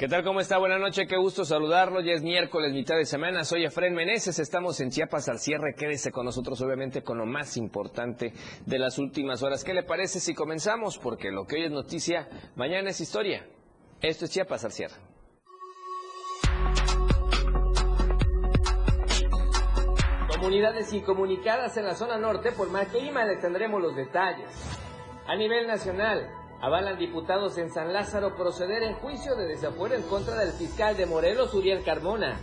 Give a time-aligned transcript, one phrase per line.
[0.00, 0.24] ¿Qué tal?
[0.24, 0.56] ¿Cómo está?
[0.56, 2.00] Buenas noches, qué gusto saludarlo.
[2.00, 3.44] Ya es miércoles, mitad de semana.
[3.44, 5.74] Soy Efren Meneses, estamos en Chiapas al cierre.
[5.76, 8.32] Quédese con nosotros, obviamente, con lo más importante
[8.64, 9.62] de las últimas horas.
[9.62, 10.96] ¿Qué le parece si comenzamos?
[10.96, 13.46] Porque lo que hoy es noticia, mañana es historia.
[14.00, 14.96] Esto es Chiapas al cierre.
[20.34, 24.50] Comunidades incomunicadas en la zona norte, por más que IMA les tendremos los detalles.
[25.26, 30.36] A nivel nacional, Avalan diputados en San Lázaro proceder en juicio de desafuero en contra
[30.36, 32.38] del fiscal de Morelos, Uriel Carmona.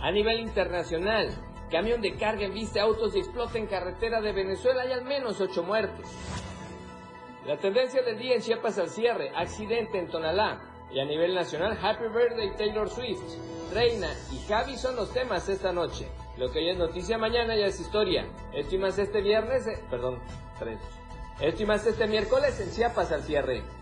[0.00, 1.28] A nivel internacional,
[1.70, 5.38] camión de carga en viste autos y explota en carretera de Venezuela y al menos
[5.38, 6.06] ocho muertos.
[7.44, 10.62] La tendencia del día en Chiapas al cierre, accidente en Tonalá.
[10.90, 13.20] Y a nivel nacional, Happy Birthday Taylor Swift.
[13.74, 16.08] Reina y Javi son los temas esta noche.
[16.38, 18.26] Lo que hoy es noticia, mañana ya es historia.
[18.54, 20.20] Esto este viernes, eh, perdón,
[20.58, 20.78] tres.
[21.40, 23.75] Esto este miércoles en Chiapas al cierre.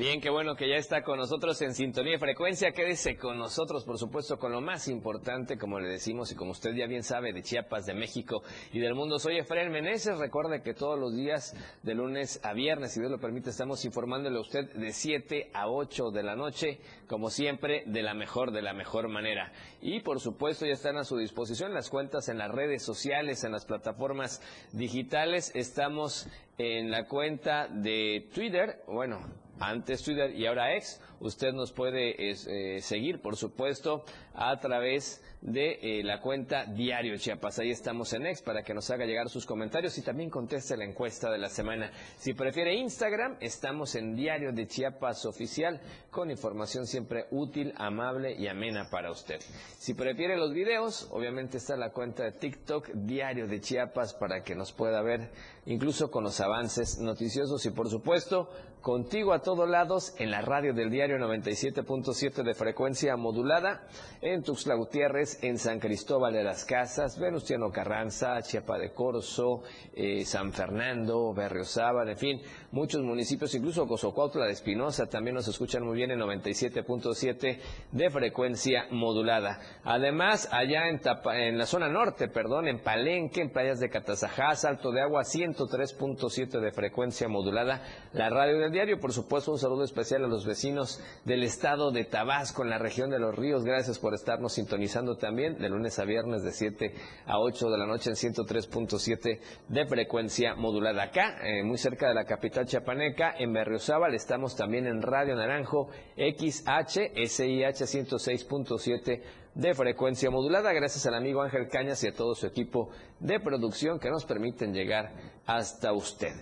[0.00, 2.72] Bien, qué bueno que ya está con nosotros en sintonía de frecuencia.
[2.72, 6.72] Quédese con nosotros, por supuesto, con lo más importante, como le decimos y como usted
[6.72, 9.18] ya bien sabe, de Chiapas, de México y del mundo.
[9.18, 10.16] Soy Efraín Meneses.
[10.16, 14.38] Recuerde que todos los días, de lunes a viernes, si Dios lo permite, estamos informándole
[14.38, 18.62] a usted de 7 a 8 de la noche, como siempre, de la mejor, de
[18.62, 19.52] la mejor manera.
[19.82, 23.52] Y, por supuesto, ya están a su disposición las cuentas en las redes sociales, en
[23.52, 24.40] las plataformas
[24.72, 25.52] digitales.
[25.54, 29.20] Estamos en la cuenta de Twitter, bueno,
[29.60, 31.00] antes Twitter y ahora ex.
[31.20, 34.04] Usted nos puede eh, seguir, por supuesto,
[34.34, 37.58] a través de eh, la cuenta Diario Chiapas.
[37.58, 40.84] Ahí estamos en ex para que nos haga llegar sus comentarios y también conteste la
[40.84, 41.90] encuesta de la semana.
[42.16, 48.48] Si prefiere Instagram, estamos en Diario de Chiapas Oficial con información siempre útil, amable y
[48.48, 49.40] amena para usted.
[49.78, 54.54] Si prefiere los videos, obviamente está la cuenta de TikTok Diario de Chiapas para que
[54.54, 55.30] nos pueda ver
[55.66, 60.72] incluso con los avances noticiosos y por supuesto contigo a todos lados en la radio
[60.72, 63.86] del diario 97.7 de frecuencia modulada,
[64.22, 69.62] en Tuxtla Gutiérrez, en San Cristóbal de las Casas, Venustiano Carranza, Chiapa de Corzo,
[69.94, 72.42] eh, San Fernando, Berriozábal, en fin,
[72.72, 77.58] muchos municipios, incluso Cozocuautla de Espinosa también nos escuchan muy bien en 97.7
[77.92, 79.60] de frecuencia modulada.
[79.84, 81.00] Además, allá en,
[81.34, 86.60] en la zona norte, perdón, en Palenque, en playas de Catazajá, Salto de Agua, 103.7
[86.60, 87.82] de frecuencia modulada,
[88.12, 88.98] la radio del diario.
[89.00, 93.10] Por supuesto, un saludo especial a los vecinos del estado de Tabasco, en la región
[93.10, 93.64] de los ríos.
[93.64, 96.94] Gracias por estarnos sintonizando también de lunes a viernes de 7
[97.26, 101.04] a 8 de la noche en 103.7 de frecuencia modulada.
[101.04, 105.88] Acá, eh, muy cerca de la capital chapaneca, en Berriozábal, estamos también en Radio Naranjo
[106.16, 109.22] XH, SIH 106.7
[109.54, 113.98] de frecuencia modulada, gracias al amigo Ángel Cañas y a todo su equipo de producción
[113.98, 115.12] que nos permiten llegar
[115.44, 116.32] hasta usted.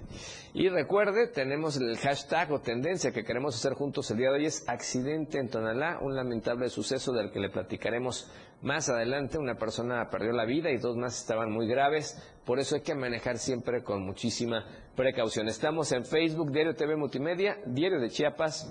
[0.52, 4.46] Y recuerde, tenemos el hashtag o tendencia que queremos hacer juntos el día de hoy
[4.46, 9.38] es accidente en Tonalá, un lamentable suceso del que le platicaremos más adelante.
[9.38, 12.94] Una persona perdió la vida y dos más estaban muy graves, por eso hay que
[12.94, 15.48] manejar siempre con muchísima precaución.
[15.48, 18.70] Estamos en Facebook, Diario TV Multimedia, Diario de Chiapas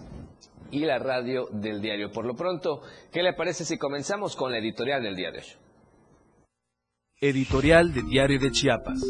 [0.71, 2.11] y la radio del diario.
[2.11, 2.81] Por lo pronto,
[3.11, 5.57] ¿qué le parece si comenzamos con la editorial del hoy?
[7.19, 9.01] Editorial de Diario de Chiapas.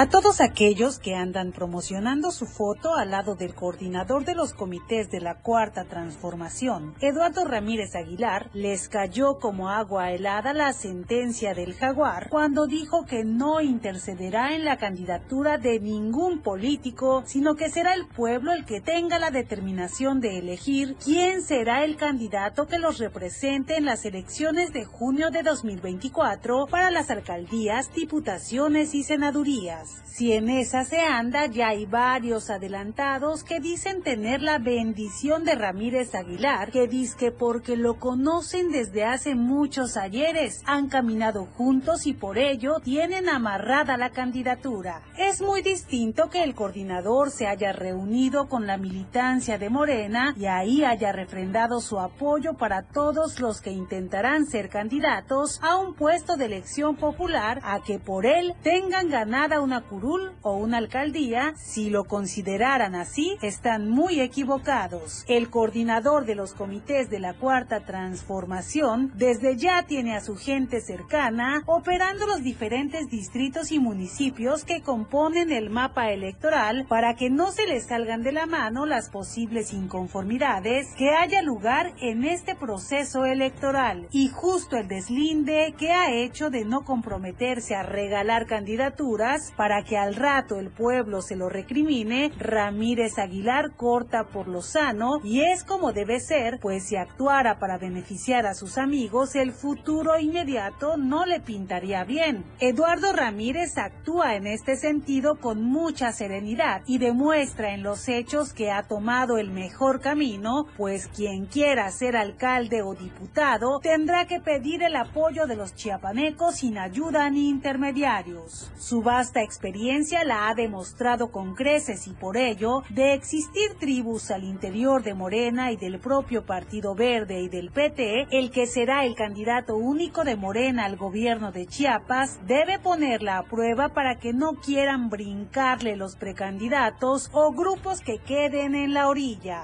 [0.00, 5.10] A todos aquellos que andan promocionando su foto al lado del coordinador de los comités
[5.10, 11.74] de la Cuarta Transformación, Eduardo Ramírez Aguilar, les cayó como agua helada la sentencia del
[11.74, 17.94] jaguar cuando dijo que no intercederá en la candidatura de ningún político, sino que será
[17.94, 22.98] el pueblo el que tenga la determinación de elegir quién será el candidato que los
[22.98, 29.87] represente en las elecciones de junio de 2024 para las alcaldías, diputaciones y senadurías.
[30.04, 35.54] Si en esa se anda, ya hay varios adelantados que dicen tener la bendición de
[35.54, 42.06] Ramírez Aguilar, que dice que porque lo conocen desde hace muchos ayeres, han caminado juntos
[42.08, 45.02] y por ello tienen amarrada la candidatura.
[45.16, 50.46] Es muy distinto que el coordinador se haya reunido con la militancia de Morena y
[50.46, 56.36] ahí haya refrendado su apoyo para todos los que intentarán ser candidatos a un puesto
[56.36, 61.90] de elección popular a que por él tengan ganada una curul o una alcaldía, si
[61.90, 65.24] lo consideraran así, están muy equivocados.
[65.28, 70.80] El coordinador de los comités de la Cuarta Transformación desde ya tiene a su gente
[70.80, 77.50] cercana operando los diferentes distritos y municipios que componen el mapa electoral para que no
[77.50, 83.24] se les salgan de la mano las posibles inconformidades que haya lugar en este proceso
[83.24, 89.82] electoral y justo el deslinde que ha hecho de no comprometerse a regalar candidaturas para
[89.82, 95.40] que al rato el pueblo se lo recrimine, Ramírez Aguilar corta por lo sano y
[95.40, 100.96] es como debe ser, pues si actuara para beneficiar a sus amigos, el futuro inmediato
[100.96, 102.44] no le pintaría bien.
[102.60, 108.70] Eduardo Ramírez actúa en este sentido con mucha serenidad y demuestra en los hechos que
[108.70, 114.84] ha tomado el mejor camino, pues quien quiera ser alcalde o diputado tendrá que pedir
[114.84, 118.70] el apoyo de los chiapanecos sin ayuda ni intermediarios.
[118.78, 124.44] Su vasta experiencia la ha demostrado con creces y por ello, de existir tribus al
[124.44, 129.14] interior de Morena y del propio Partido Verde y del PT, el que será el
[129.14, 134.52] candidato único de Morena al gobierno de Chiapas debe ponerla a prueba para que no
[134.52, 139.62] quieran brincarle los precandidatos o grupos que queden en la orilla.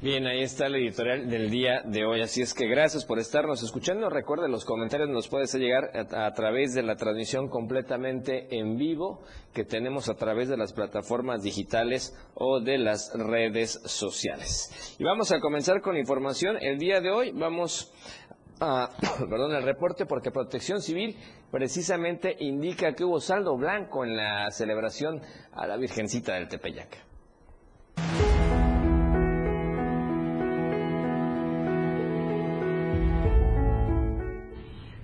[0.00, 2.20] Bien, ahí está el editorial del día de hoy.
[2.20, 4.08] Así es que gracias por estarnos escuchando.
[4.08, 9.64] Recuerde, los comentarios nos puedes llegar a, través de la transmisión completamente en vivo que
[9.64, 14.94] tenemos a través de las plataformas digitales o de las redes sociales.
[15.00, 16.58] Y vamos a comenzar con información.
[16.60, 17.92] El día de hoy vamos
[18.60, 18.90] a,
[19.28, 21.16] perdón, el reporte porque Protección Civil
[21.50, 25.20] precisamente indica que hubo saldo blanco en la celebración
[25.50, 27.07] a la Virgencita del Tepeyac.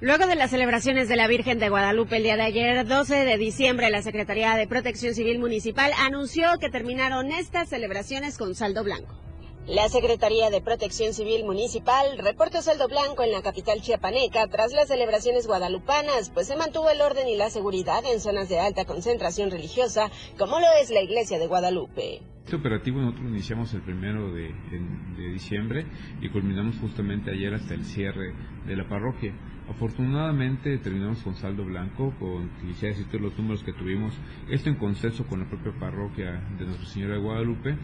[0.04, 3.38] Luego de las celebraciones de la Virgen de Guadalupe el día de ayer, 12 de
[3.38, 9.18] diciembre, la Secretaría de Protección Civil Municipal anunció que terminaron estas celebraciones con saldo blanco.
[9.66, 14.88] La Secretaría de Protección Civil Municipal reportó saldo blanco en la capital chiapaneca tras las
[14.88, 19.50] celebraciones guadalupanas, pues se mantuvo el orden y la seguridad en zonas de alta concentración
[19.50, 22.20] religiosa, como lo es la iglesia de Guadalupe.
[22.44, 24.52] Este operativo nosotros iniciamos el primero de,
[25.16, 25.86] de diciembre
[26.20, 28.34] y culminamos justamente ayer hasta el cierre
[28.66, 29.32] de la parroquia.
[29.68, 34.14] Afortunadamente terminamos con saldo blanco, con quisiera decirte los números que tuvimos,
[34.50, 37.76] esto en consenso con la propia parroquia de Nuestra Señora de Guadalupe.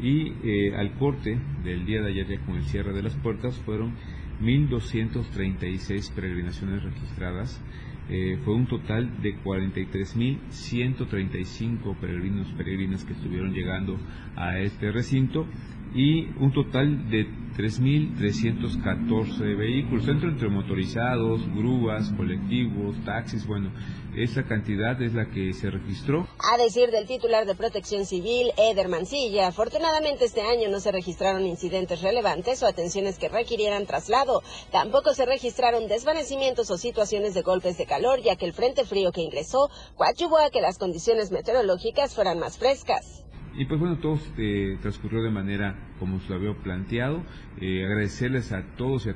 [0.00, 3.56] Y eh, al corte del día de ayer ya con el cierre de las puertas
[3.58, 3.94] fueron
[4.42, 7.62] 1.236 peregrinaciones registradas,
[8.10, 13.98] eh, fue un total de 43.135 peregrinos peregrinas que estuvieron llegando
[14.34, 15.46] a este recinto
[15.94, 17.26] y un total de
[17.56, 23.72] 3.314 vehículos, entre motorizados, grúas, colectivos, taxis, bueno,
[24.16, 26.28] esa cantidad es la que se registró.
[26.38, 31.46] A decir del titular de Protección Civil, Eder Mancilla, afortunadamente este año no se registraron
[31.46, 34.42] incidentes relevantes o atenciones que requirieran traslado.
[34.70, 39.10] Tampoco se registraron desvanecimientos o situaciones de golpes de calor, ya que el frente frío
[39.10, 43.24] que ingresó coadyuvó a que las condiciones meteorológicas fueran más frescas.
[43.58, 47.24] Y pues bueno, todo eh, transcurrió de manera como se lo había planteado.
[47.60, 49.14] Eh, agradecerles a todos y a,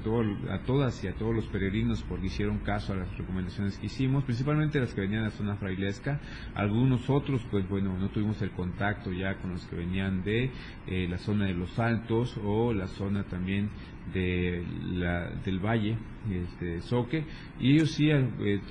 [0.52, 4.24] a todas y a todos los peregrinos porque hicieron caso a las recomendaciones que hicimos,
[4.24, 6.20] principalmente las que venían de la zona frailesca.
[6.56, 10.50] Algunos otros, pues bueno, no tuvimos el contacto ya con los que venían de
[10.88, 13.70] eh, la zona de los Altos o la zona también
[14.12, 15.96] de la, del Valle,
[16.28, 17.24] este, Soque,
[17.60, 18.10] y ellos sí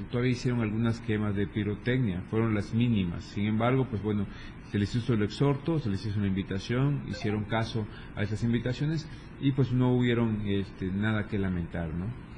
[0.10, 3.24] todavía hicieron algunas quemas de pirotecnia, fueron las mínimas.
[3.24, 4.26] Sin embargo, pues bueno,
[4.72, 7.86] se les hizo el exhorto, se les hizo una invitación, hicieron caso
[8.16, 9.06] a esas invitaciones
[9.42, 12.32] y pues no hubieron este, nada que lamentar, ¿no?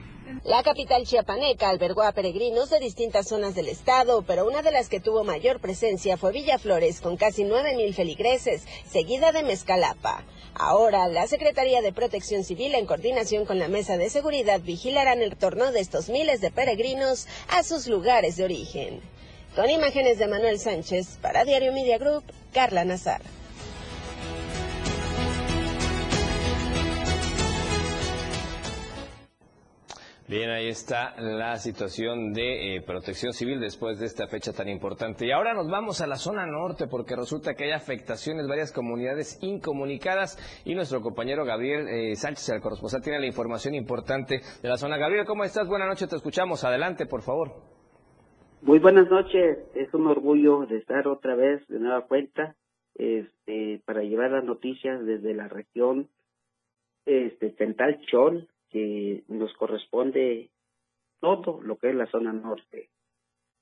[0.43, 4.89] La capital chiapaneca albergó a peregrinos de distintas zonas del estado, pero una de las
[4.89, 10.23] que tuvo mayor presencia fue Villaflores, con casi 9.000 feligreses, seguida de Mezcalapa.
[10.55, 15.31] Ahora, la Secretaría de Protección Civil, en coordinación con la Mesa de Seguridad, vigilarán el
[15.31, 19.01] retorno de estos miles de peregrinos a sus lugares de origen.
[19.55, 23.21] Con imágenes de Manuel Sánchez, para Diario Media Group, Carla Nazar.
[30.27, 35.27] Bien, ahí está la situación de eh, protección civil después de esta fecha tan importante.
[35.27, 39.37] Y ahora nos vamos a la zona norte porque resulta que hay afectaciones, varias comunidades
[39.41, 44.77] incomunicadas y nuestro compañero Gabriel eh, Sánchez, el corresponsal, tiene la información importante de la
[44.77, 44.97] zona.
[44.97, 45.67] Gabriel, ¿cómo estás?
[45.67, 46.63] Buenas noches, te escuchamos.
[46.63, 47.72] Adelante, por favor.
[48.63, 52.55] Muy buenas noches, es un orgullo de estar otra vez de nueva cuenta
[52.95, 56.07] este, para llevar las noticias desde la región
[57.05, 60.49] este, central Chol, que nos corresponde
[61.19, 62.89] todo lo que es la zona norte.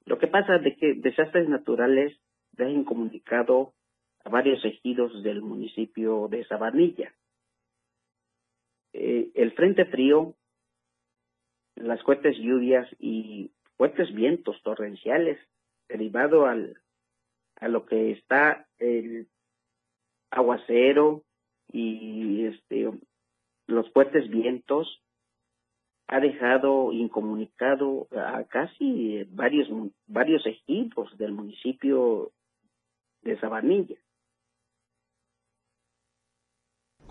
[0.06, 2.16] Lo que pasa es de que desastres naturales
[2.52, 3.74] dejan comunicado
[4.24, 7.12] a varios ejidos del municipio de Sabanilla.
[8.94, 10.36] Eh, el frente frío,
[11.76, 13.50] las fuertes lluvias y
[13.82, 15.40] fuertes vientos torrenciales
[15.90, 16.80] derivado al,
[17.56, 19.28] a lo que está el
[20.30, 21.24] aguacero
[21.74, 22.92] y este
[23.66, 25.02] los fuertes vientos
[26.06, 29.68] ha dejado incomunicado a casi varios
[30.06, 32.32] varios equipos del municipio
[33.24, 33.98] de Sabanilla.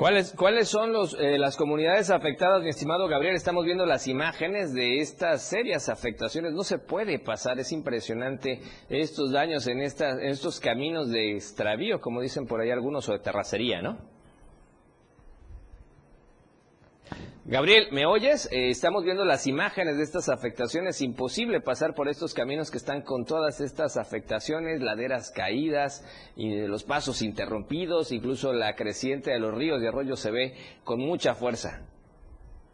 [0.00, 3.34] ¿Cuáles, ¿Cuáles son los, eh, las comunidades afectadas, mi estimado Gabriel?
[3.34, 6.54] Estamos viendo las imágenes de estas serias afectaciones.
[6.54, 12.00] No se puede pasar, es impresionante estos daños en, estas, en estos caminos de extravío,
[12.00, 13.98] como dicen por ahí algunos, o de terracería, ¿no?
[17.50, 18.48] Gabriel, ¿me oyes?
[18.52, 21.02] Eh, estamos viendo las imágenes de estas afectaciones.
[21.02, 26.84] Imposible pasar por estos caminos que están con todas estas afectaciones, laderas caídas y los
[26.84, 30.52] pasos interrumpidos, incluso la creciente de los ríos y arroyos se ve
[30.84, 31.90] con mucha fuerza.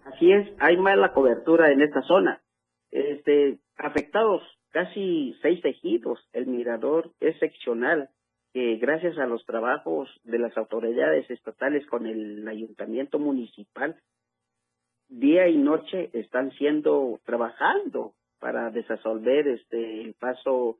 [0.04, 2.42] Así es, hay mala cobertura en esta zona.
[2.90, 4.42] Este, afectados
[4.72, 6.18] casi seis tejidos.
[6.34, 8.10] El mirador es seccional
[8.52, 13.96] que gracias a los trabajos de las autoridades estatales con el ayuntamiento municipal
[15.08, 20.78] día y noche están siendo trabajando para desasolver este el paso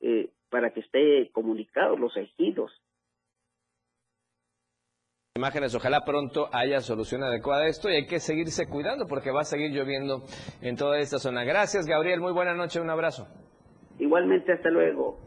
[0.00, 2.72] eh, para que esté comunicado los ejidos
[5.36, 5.74] imágenes.
[5.74, 9.44] Ojalá pronto haya solución adecuada a esto y hay que seguirse cuidando porque va a
[9.44, 10.22] seguir lloviendo
[10.62, 11.42] en toda esta zona.
[11.42, 12.20] Gracias, Gabriel.
[12.20, 12.80] Muy buena noche.
[12.80, 13.26] Un abrazo.
[13.98, 15.18] Igualmente, hasta luego.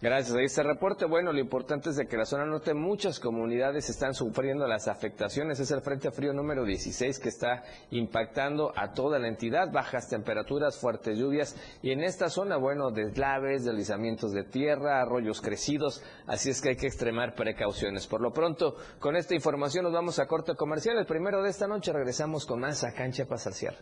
[0.00, 1.06] Gracias a este reporte.
[1.06, 5.58] Bueno, lo importante es de que la zona norte muchas comunidades están sufriendo las afectaciones.
[5.58, 9.72] Es el Frente Frío número 16 que está impactando a toda la entidad.
[9.72, 16.00] Bajas temperaturas, fuertes lluvias y en esta zona, bueno, deslaves, deslizamientos de tierra, arroyos crecidos.
[16.28, 18.06] Así es que hay que extremar precauciones.
[18.06, 20.96] Por lo pronto, con esta información nos vamos a corte comercial.
[20.96, 23.78] El primero de esta noche regresamos con más acá en Chiapas al cierre.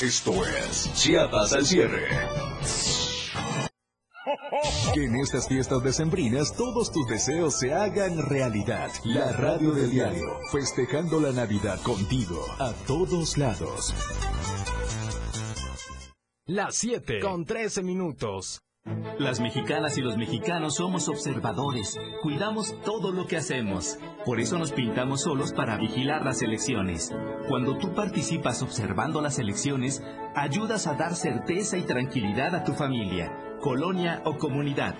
[0.00, 2.08] Esto es Chiapas al cierre.
[4.94, 8.90] Que en estas fiestas decembrinas todos tus deseos se hagan realidad.
[9.04, 13.94] La radio del diario, festejando la Navidad contigo, a todos lados.
[16.46, 18.62] Las 7 con 13 minutos.
[19.18, 23.98] Las mexicanas y los mexicanos somos observadores, cuidamos todo lo que hacemos.
[24.24, 27.12] Por eso nos pintamos solos para vigilar las elecciones.
[27.48, 30.02] Cuando tú participas observando las elecciones,
[30.34, 34.94] ayudas a dar certeza y tranquilidad a tu familia colonia o comunidad.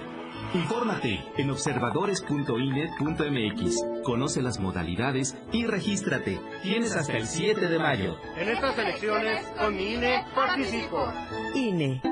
[0.54, 3.76] Infórmate en observadores.ine.mx.
[4.04, 6.40] Conoce las modalidades y regístrate.
[6.62, 8.16] Tienes hasta el 7 de mayo.
[8.36, 11.12] En estas elecciones, con mi INE, participo.
[11.54, 12.11] INE.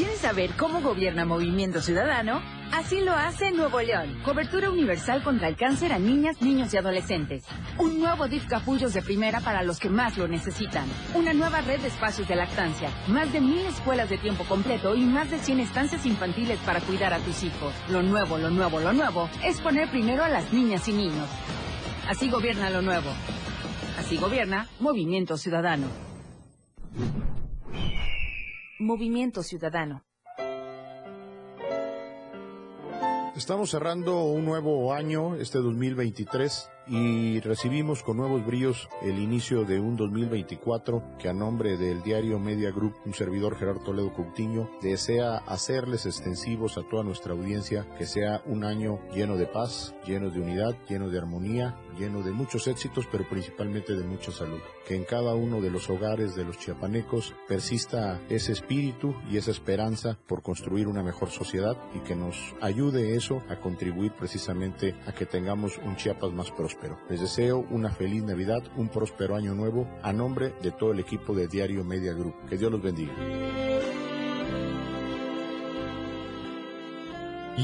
[0.00, 2.40] ¿Quieres saber cómo gobierna Movimiento Ciudadano?
[2.72, 4.22] Así lo hace Nuevo León.
[4.24, 7.44] Cobertura universal contra el cáncer a niñas, niños y adolescentes.
[7.76, 10.86] Un nuevo DIF capullos de primera para los que más lo necesitan.
[11.14, 12.88] Una nueva red de espacios de lactancia.
[13.08, 17.12] Más de mil escuelas de tiempo completo y más de 100 estancias infantiles para cuidar
[17.12, 17.74] a tus hijos.
[17.90, 21.28] Lo nuevo, lo nuevo, lo nuevo es poner primero a las niñas y niños.
[22.08, 23.10] Así gobierna lo nuevo.
[23.98, 25.88] Así gobierna Movimiento Ciudadano.
[28.80, 30.06] Movimiento Ciudadano.
[33.36, 39.78] Estamos cerrando un nuevo año, este 2023 y recibimos con nuevos bríos el inicio de
[39.78, 45.36] un 2024 que a nombre del diario Media Group, un servidor Gerardo Toledo Coutinho, desea
[45.36, 50.40] hacerles extensivos a toda nuestra audiencia que sea un año lleno de paz, lleno de
[50.40, 54.60] unidad, lleno de armonía, lleno de muchos éxitos, pero principalmente de mucha salud.
[54.84, 59.52] Que en cada uno de los hogares de los chiapanecos persista ese espíritu y esa
[59.52, 65.12] esperanza por construir una mejor sociedad y que nos ayude eso a contribuir precisamente a
[65.12, 66.79] que tengamos un Chiapas más próspero.
[67.08, 71.34] Les deseo una feliz Navidad, un próspero año nuevo a nombre de todo el equipo
[71.34, 72.34] de Diario Media Group.
[72.48, 73.12] Que Dios los bendiga.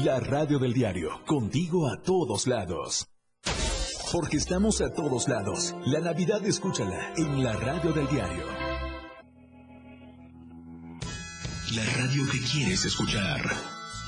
[0.03, 3.07] La radio del diario, contigo a todos lados.
[4.11, 5.75] porque estamos a todos lados.
[5.85, 8.45] La Navidad escúchala en la radio del diario.
[11.75, 13.41] La radio que quieres escuchar.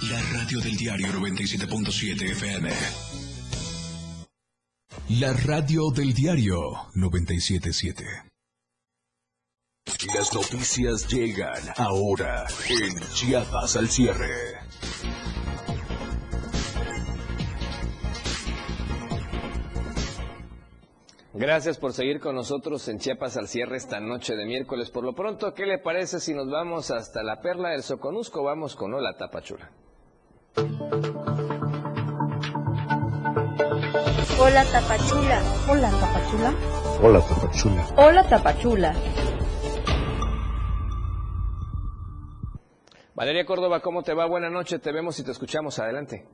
[0.10, 3.29] La radio del diario 97.7 FM.
[5.18, 6.56] La radio del diario
[6.94, 8.06] 977.
[10.14, 14.30] Las noticias llegan ahora en Chiapas al cierre.
[21.34, 24.92] Gracias por seguir con nosotros en Chiapas al cierre esta noche de miércoles.
[24.92, 28.44] Por lo pronto, ¿qué le parece si nos vamos hasta la perla del Soconusco?
[28.44, 29.72] Vamos con Hola Tapachula.
[34.40, 35.42] Hola Tapachula.
[35.68, 36.54] Hola Tapachula.
[37.02, 37.88] Hola Tapachula.
[37.96, 38.96] Hola Tapachula.
[43.14, 44.26] Valeria Córdoba, ¿cómo te va?
[44.26, 45.78] Buenas noches, te vemos y te escuchamos.
[45.78, 46.26] Adelante.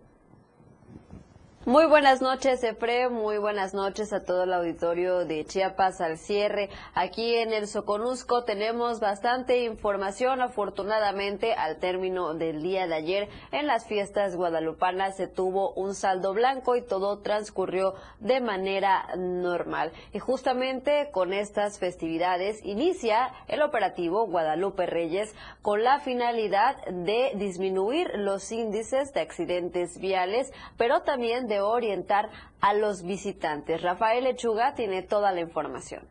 [1.68, 3.10] Muy buenas noches, Efre.
[3.10, 6.70] Muy buenas noches a todo el auditorio de Chiapas al cierre.
[6.94, 10.44] Aquí en el Soconusco tenemos bastante información.
[10.44, 16.36] Afortunadamente, al término del día de ayer, en las fiestas guadalupanas se tuvo un saldo
[16.36, 19.92] blanco y todo transcurrió de manera normal.
[20.14, 28.12] Y justamente con estas festividades inicia el operativo Guadalupe Reyes con la finalidad de disminuir
[28.14, 32.30] los índices de accidentes viales, pero también de orientar
[32.62, 33.82] a los visitantes.
[33.82, 36.08] Rafael Lechuga tiene toda la información.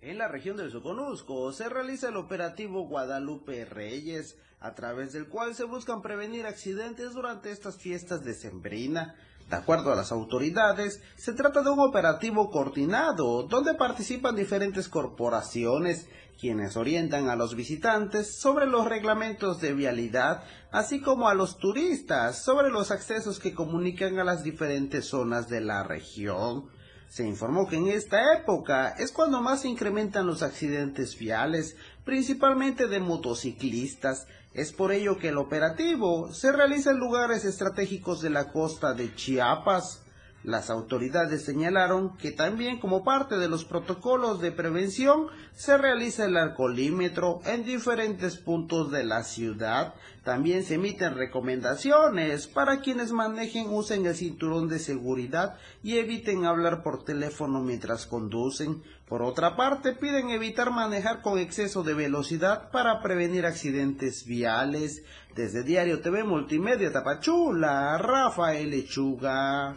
[0.00, 5.54] En la región del Soconusco se realiza el operativo Guadalupe Reyes, a través del cual
[5.54, 9.14] se buscan prevenir accidentes durante estas fiestas de Sembrina.
[9.48, 16.08] De acuerdo a las autoridades, se trata de un operativo coordinado donde participan diferentes corporaciones,
[16.40, 22.42] quienes orientan a los visitantes sobre los reglamentos de vialidad, así como a los turistas
[22.42, 26.70] sobre los accesos que comunican a las diferentes zonas de la región.
[27.12, 31.76] Se informó que en esta época es cuando más se incrementan los accidentes viales,
[32.06, 34.26] principalmente de motociclistas.
[34.54, 39.14] Es por ello que el operativo se realiza en lugares estratégicos de la costa de
[39.14, 40.01] Chiapas.
[40.44, 46.36] Las autoridades señalaron que también como parte de los protocolos de prevención se realiza el
[46.36, 49.94] alcoholímetro en diferentes puntos de la ciudad.
[50.24, 56.82] También se emiten recomendaciones para quienes manejen usen el cinturón de seguridad y eviten hablar
[56.82, 58.82] por teléfono mientras conducen.
[59.08, 65.02] Por otra parte, piden evitar manejar con exceso de velocidad para prevenir accidentes viales.
[65.34, 69.74] Desde Diario TV Multimedia Tapachula, Rafael Lechuga.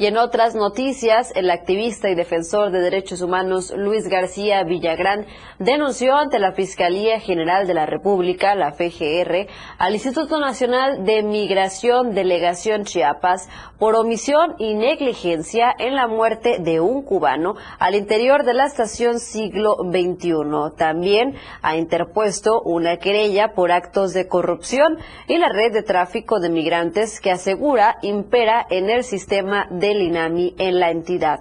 [0.00, 5.26] Y en otras noticias, el activista y defensor de derechos humanos Luis García Villagrán
[5.58, 12.14] denunció ante la Fiscalía General de la República, la FGR, al Instituto Nacional de Migración
[12.14, 18.54] Delegación Chiapas por omisión y negligencia en la muerte de un cubano al interior de
[18.54, 20.76] la estación siglo XXI.
[20.78, 24.96] También ha interpuesto una querella por actos de corrupción
[25.28, 30.02] y la red de tráfico de migrantes que asegura impera en el sistema de del
[30.02, 31.40] INAMI en la entidad.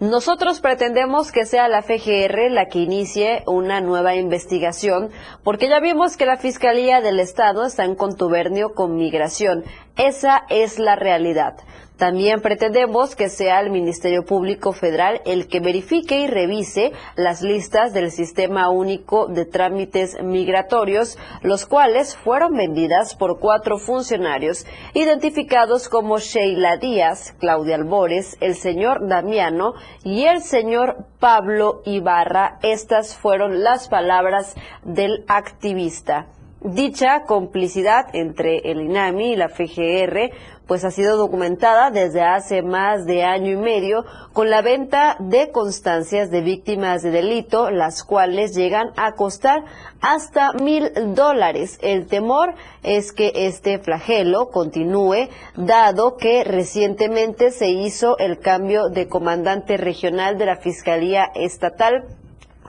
[0.00, 5.10] Nosotros pretendemos que sea la FGR la que inicie una nueva investigación,
[5.44, 9.64] porque ya vimos que la Fiscalía del Estado está en contubernio con migración.
[9.96, 11.54] Esa es la realidad.
[12.00, 17.92] También pretendemos que sea el Ministerio Público Federal el que verifique y revise las listas
[17.92, 26.16] del Sistema Único de Trámites Migratorios, los cuales fueron vendidas por cuatro funcionarios identificados como
[26.16, 32.60] Sheila Díaz, Claudia Albores, el señor Damiano y el señor Pablo Ibarra.
[32.62, 36.28] Estas fueron las palabras del activista.
[36.62, 40.30] Dicha complicidad entre el INAMI y la FGR
[40.70, 45.50] pues ha sido documentada desde hace más de año y medio con la venta de
[45.50, 49.64] constancias de víctimas de delito, las cuales llegan a costar
[50.00, 51.76] hasta mil dólares.
[51.82, 52.54] El temor
[52.84, 60.38] es que este flagelo continúe, dado que recientemente se hizo el cambio de comandante regional
[60.38, 62.19] de la Fiscalía Estatal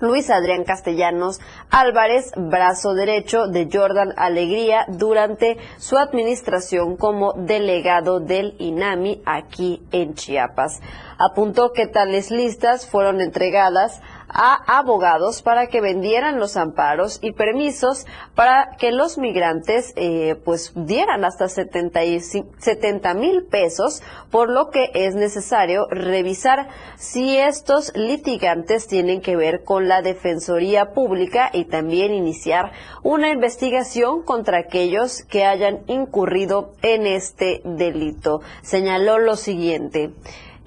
[0.02, 8.56] Luis Adrián Castellanos Álvarez, brazo derecho de Jordan Alegría durante su administración como delegado del
[8.58, 10.82] INAMI aquí en Chiapas.
[11.20, 14.02] Apuntó que tales listas fueron entregadas
[14.34, 20.74] a abogados para que vendieran los amparos y permisos para que los migrantes eh, pues
[20.76, 29.22] dieran hasta 70 mil pesos, por lo que es necesario revisar si estos litigantes tienen
[29.22, 32.72] que ver con la Defensoría Pública y también iniciar
[33.04, 38.42] una investigación contra aquellos que hayan incurrido en este delito.
[38.62, 40.12] Señaló lo siguiente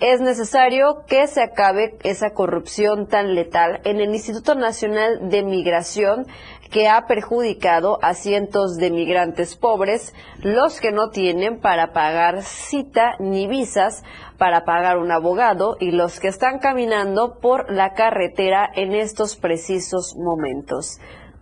[0.01, 6.27] es necesario que se acabe esa corrupción tan letal en el Instituto Nacional de Migración
[6.71, 13.15] que ha perjudicado a cientos de migrantes pobres, los que no tienen para pagar cita
[13.21, 14.03] ni visas
[14.39, 20.17] para pagar un abogado y los que están caminando por la carretera en estos precisos
[20.17, 20.99] momentos.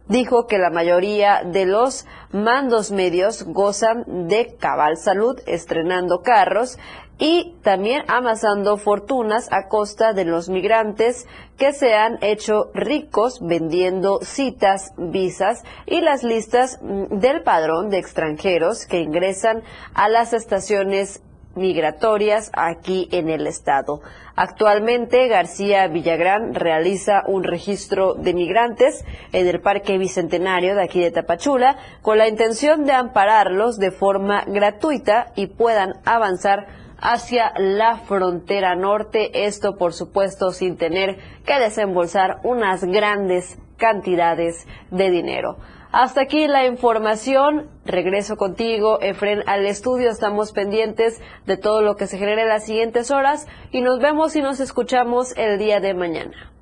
[0.08, 6.76] Dijo que la mayoría de los mandos medios gozan de cabal salud estrenando carros
[7.18, 14.20] y también amasando fortunas a costa de los migrantes que se han hecho ricos vendiendo
[14.22, 19.62] citas, visas y las listas mm, del padrón de extranjeros que ingresan
[19.94, 21.22] a las estaciones
[21.54, 24.00] migratorias aquí en el estado.
[24.34, 31.10] Actualmente García Villagrán realiza un registro de migrantes en el Parque Bicentenario de aquí de
[31.10, 38.76] Tapachula con la intención de ampararlos de forma gratuita y puedan avanzar hacia la frontera
[38.76, 45.58] norte, esto por supuesto sin tener que desembolsar unas grandes cantidades de dinero.
[45.90, 47.68] Hasta aquí la información.
[47.84, 50.08] Regreso contigo, Efren, al estudio.
[50.08, 54.34] Estamos pendientes de todo lo que se genere en las siguientes horas y nos vemos
[54.34, 56.52] y nos escuchamos el día de mañana.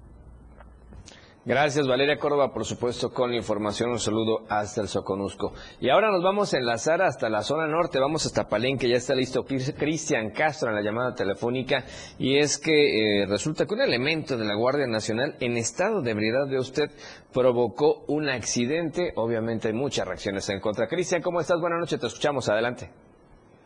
[1.51, 3.91] Gracias Valeria Córdoba, por supuesto, con la información.
[3.91, 5.53] Un saludo hasta el Soconusco.
[5.81, 9.17] Y ahora nos vamos a enlazar hasta la zona norte, vamos hasta Palenque, ya está
[9.17, 11.83] listo Cristian Castro en la llamada telefónica.
[12.21, 16.13] Y es que eh, resulta que un elemento de la Guardia Nacional en estado de
[16.13, 16.89] ebriedad de usted
[17.33, 19.13] provocó un accidente.
[19.17, 20.87] Obviamente hay muchas reacciones en contra.
[20.87, 21.59] Cristian, ¿cómo estás?
[21.59, 22.49] Buenas noches, te escuchamos.
[22.49, 23.10] Adelante.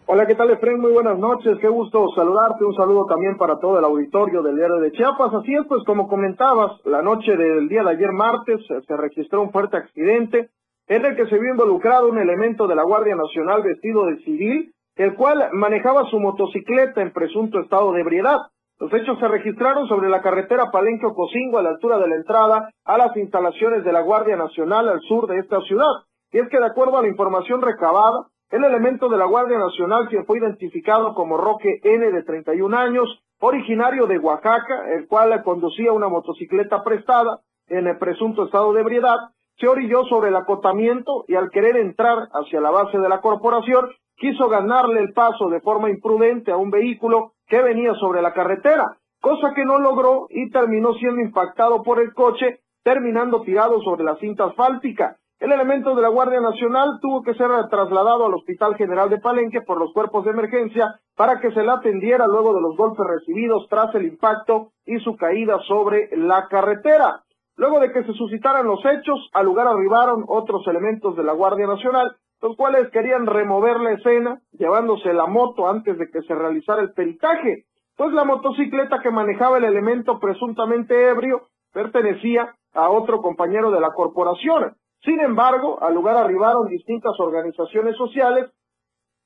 [0.06, 0.80] Hola, ¿qué tal, Efraín?
[0.80, 4.76] Muy buenas noches, qué gusto saludarte, un saludo también para todo el auditorio del diario
[4.76, 5.32] de Chiapas.
[5.32, 9.40] Así es, pues como comentabas, la noche del día de ayer martes eh, se registró
[9.40, 10.50] un fuerte accidente
[10.88, 14.74] en el que se vio involucrado un elemento de la Guardia Nacional vestido de civil,
[14.96, 18.40] el cual manejaba su motocicleta en presunto estado de ebriedad.
[18.78, 22.98] Los hechos se registraron sobre la carretera Palenque-Ocosingo a la altura de la entrada a
[22.98, 26.04] las instalaciones de la Guardia Nacional al sur de esta ciudad.
[26.30, 30.08] Y es que de acuerdo a la información recabada, el elemento de la Guardia Nacional,
[30.08, 35.92] quien fue identificado como Roque N de 31 años, originario de Oaxaca, el cual conducía
[35.92, 39.16] una motocicleta prestada en el presunto estado de ebriedad,
[39.58, 43.90] se orilló sobre el acotamiento y al querer entrar hacia la base de la corporación,
[44.16, 48.98] quiso ganarle el paso de forma imprudente a un vehículo que venía sobre la carretera,
[49.20, 54.16] cosa que no logró y terminó siendo impactado por el coche, terminando tirado sobre la
[54.16, 55.16] cinta asfáltica.
[55.44, 59.60] El elemento de la Guardia Nacional tuvo que ser trasladado al Hospital General de Palenque
[59.60, 63.66] por los cuerpos de emergencia para que se le atendiera luego de los golpes recibidos
[63.68, 67.24] tras el impacto y su caída sobre la carretera.
[67.56, 71.66] Luego de que se suscitaran los hechos, al lugar arribaron otros elementos de la Guardia
[71.66, 76.80] Nacional, los cuales querían remover la escena, llevándose la moto antes de que se realizara
[76.80, 77.66] el peritaje,
[77.98, 83.92] pues la motocicleta que manejaba el elemento presuntamente ebrio pertenecía a otro compañero de la
[83.92, 84.74] corporación.
[85.04, 88.50] Sin embargo, al lugar arribaron distintas organizaciones sociales,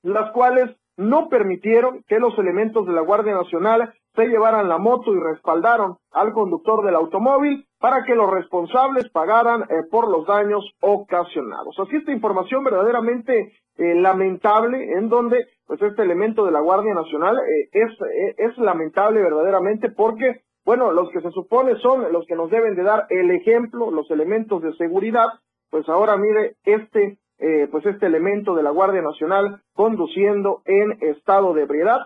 [0.03, 5.14] las cuales no permitieron que los elementos de la Guardia Nacional se llevaran la moto
[5.14, 10.64] y respaldaron al conductor del automóvil para que los responsables pagaran eh, por los daños
[10.81, 11.79] ocasionados.
[11.79, 17.38] Así esta información verdaderamente eh, lamentable en donde pues este elemento de la Guardia Nacional
[17.38, 17.93] eh, es,
[18.37, 22.83] es lamentable verdaderamente porque bueno, los que se supone son los que nos deben de
[22.83, 25.29] dar el ejemplo, los elementos de seguridad,
[25.70, 31.54] pues ahora mire este, eh, pues este elemento de la Guardia Nacional conduciendo en estado
[31.54, 32.00] de ebriedad,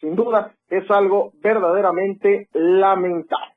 [0.00, 3.52] sin duda es algo verdaderamente lamentable.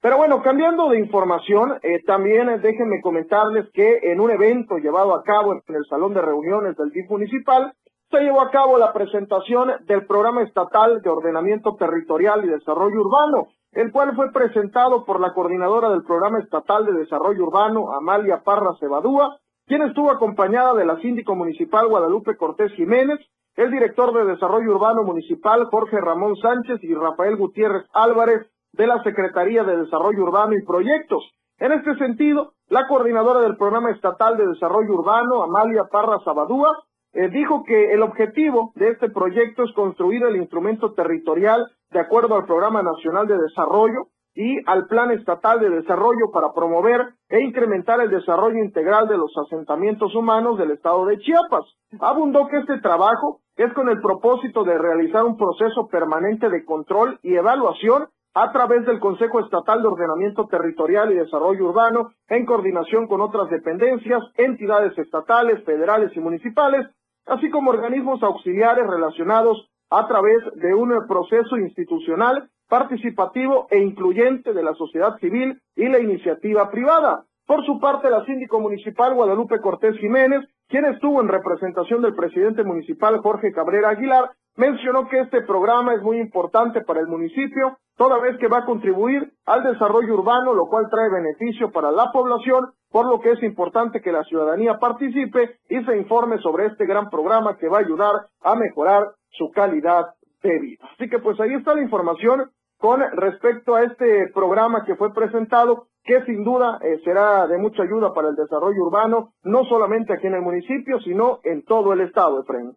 [0.00, 5.22] Pero bueno, cambiando de información, eh, también déjenme comentarles que en un evento llevado a
[5.22, 7.72] cabo en el Salón de Reuniones del DIF municipal,
[8.10, 13.48] se llevó a cabo la presentación del Programa Estatal de Ordenamiento Territorial y Desarrollo Urbano,
[13.74, 18.74] el cual fue presentado por la coordinadora del Programa Estatal de Desarrollo Urbano, Amalia Parra
[18.78, 23.18] Cebadúa, quien estuvo acompañada de la síndico municipal Guadalupe Cortés Jiménez,
[23.56, 29.02] el director de Desarrollo Urbano Municipal Jorge Ramón Sánchez y Rafael Gutiérrez Álvarez de la
[29.02, 31.24] Secretaría de Desarrollo Urbano y Proyectos.
[31.58, 36.76] En este sentido, la coordinadora del Programa Estatal de Desarrollo Urbano, Amalia Parra Sabadúa,
[37.12, 42.34] eh, dijo que el objetivo de este proyecto es construir el instrumento territorial de acuerdo
[42.34, 48.00] al Programa Nacional de Desarrollo, y al Plan Estatal de Desarrollo para promover e incrementar
[48.00, 51.64] el desarrollo integral de los asentamientos humanos del estado de Chiapas.
[52.00, 57.20] Abundó que este trabajo es con el propósito de realizar un proceso permanente de control
[57.22, 63.06] y evaluación a través del Consejo Estatal de Ordenamiento Territorial y Desarrollo Urbano, en coordinación
[63.06, 66.88] con otras dependencias, entidades estatales, federales y municipales,
[67.26, 74.62] así como organismos auxiliares relacionados a través de un proceso institucional participativo e incluyente de
[74.62, 77.24] la sociedad civil y la iniciativa privada.
[77.46, 82.64] Por su parte, la síndico municipal Guadalupe Cortés Jiménez, quien estuvo en representación del presidente
[82.64, 88.18] municipal Jorge Cabrera Aguilar, mencionó que este programa es muy importante para el municipio, toda
[88.18, 92.72] vez que va a contribuir al desarrollo urbano, lo cual trae beneficio para la población,
[92.90, 97.10] por lo que es importante que la ciudadanía participe y se informe sobre este gran
[97.10, 100.88] programa que va a ayudar a mejorar su calidad de vida.
[100.94, 105.86] Así que pues ahí está la información con respecto a este programa que fue presentado,
[106.04, 110.26] que sin duda eh, será de mucha ayuda para el desarrollo urbano, no solamente aquí
[110.26, 112.76] en el municipio, sino en todo el estado, Efraín.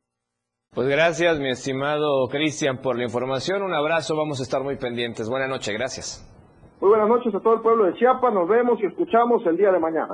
[0.73, 3.63] Pues gracias, mi estimado Cristian, por la información.
[3.63, 5.29] Un abrazo, vamos a estar muy pendientes.
[5.29, 6.33] Buenas noches, gracias.
[6.79, 9.71] Muy buenas noches a todo el pueblo de Chiapas, nos vemos y escuchamos el día
[9.71, 10.13] de mañana.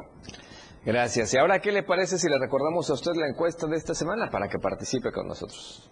[0.86, 1.34] Gracias.
[1.34, 4.30] Y ahora, ¿qué le parece si le recordamos a usted la encuesta de esta semana
[4.32, 5.92] para que participe con nosotros?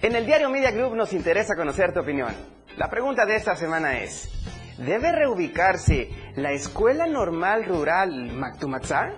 [0.00, 2.34] En el diario Media Group nos interesa conocer tu opinión.
[2.78, 4.30] La pregunta de esta semana es,
[4.78, 9.10] ¿debe reubicarse la Escuela Normal Rural Mactumaxá?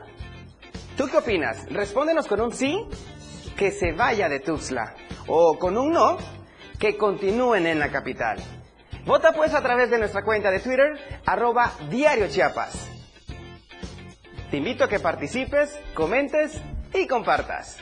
[0.96, 1.64] ¿Tú qué opinas?
[1.70, 2.76] Respóndenos con un sí,
[3.56, 4.96] que se vaya de Tuxtla,
[5.28, 6.16] o con un no,
[6.80, 8.38] que continúen en la capital.
[9.06, 13.00] Vota pues a través de nuestra cuenta de Twitter, arroba Diario Chiapas.
[14.51, 16.61] Te invito a que participes, comentes
[16.93, 17.79] y compartas.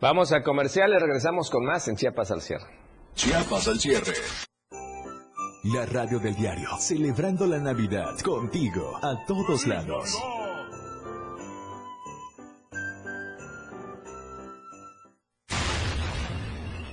[0.00, 2.66] Vamos a comercial y regresamos con más en Chiapas al cierre.
[3.14, 4.14] Chiapas al cierre.
[5.74, 10.18] La radio del diario, celebrando la Navidad contigo a todos lados.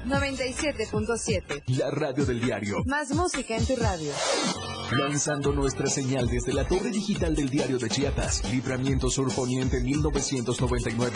[0.10, 1.63] 97.7.
[1.78, 2.84] La radio del diario.
[2.86, 4.12] Más música en tu radio.
[4.91, 11.15] Lanzando nuestra señal desde la torre digital del diario de Chiapas, Libramiento Sur Poniente 1999.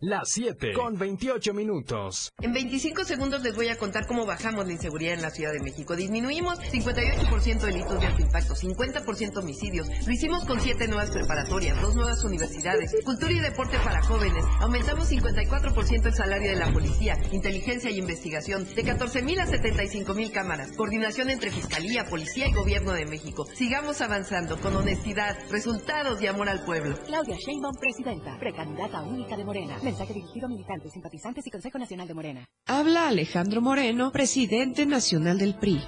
[0.00, 2.32] Las 7 con 28 minutos.
[2.40, 5.58] En 25 segundos les voy a contar cómo bajamos la inseguridad en la Ciudad de
[5.58, 5.96] México.
[5.96, 9.88] Disminuimos 58% delitos de alto impacto, 50% homicidios.
[10.06, 14.44] Lo hicimos con 7 nuevas preparatorias, 2 nuevas universidades, cultura y deporte para jóvenes.
[14.60, 20.14] Aumentamos 54% el salario de la policía, inteligencia y investigación, de 14 mil a 75
[20.14, 20.76] mil cámaras.
[20.76, 23.48] Coordinación entre Fiscalía, Policía y Gobierno de México.
[23.52, 26.96] Sigamos avanzando con honestidad, resultados y amor al pueblo.
[27.04, 29.87] Claudia Sheinbaum, presidenta, precandidata única de Morena.
[29.88, 32.44] Mensaje dirigido a militantes, simpatizantes y Consejo Nacional de Morena.
[32.66, 35.80] Habla Alejandro Moreno, presidente nacional del PRI.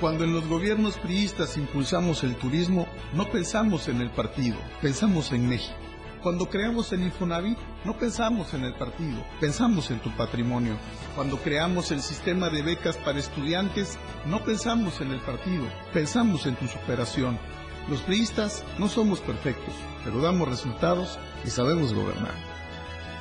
[0.00, 5.48] Cuando en los gobiernos priistas impulsamos el turismo, no pensamos en el partido, pensamos en
[5.48, 5.74] México.
[6.22, 10.76] Cuando creamos el Infonavit, no pensamos en el partido, pensamos en tu patrimonio.
[11.16, 16.54] Cuando creamos el sistema de becas para estudiantes, no pensamos en el partido, pensamos en
[16.54, 17.36] tu superación.
[17.88, 22.49] Los priistas no somos perfectos, pero damos resultados y sabemos gobernar.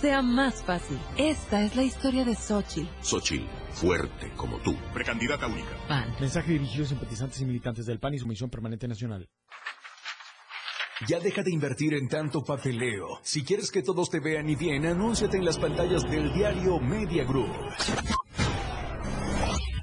[0.00, 0.98] sea más fácil.
[1.16, 2.88] Esta es la historia de Xochitl.
[3.02, 4.76] Xochitl, fuerte como tú.
[4.92, 5.70] Precandidata única.
[5.88, 6.14] PAN.
[6.20, 9.28] Mensaje dirigido a simpatizantes y militantes del PAN y su misión permanente nacional.
[11.06, 13.20] Ya deja de invertir en tanto papeleo.
[13.22, 17.24] Si quieres que todos te vean y bien, anúnciate en las pantallas del diario Media
[17.24, 17.52] Group.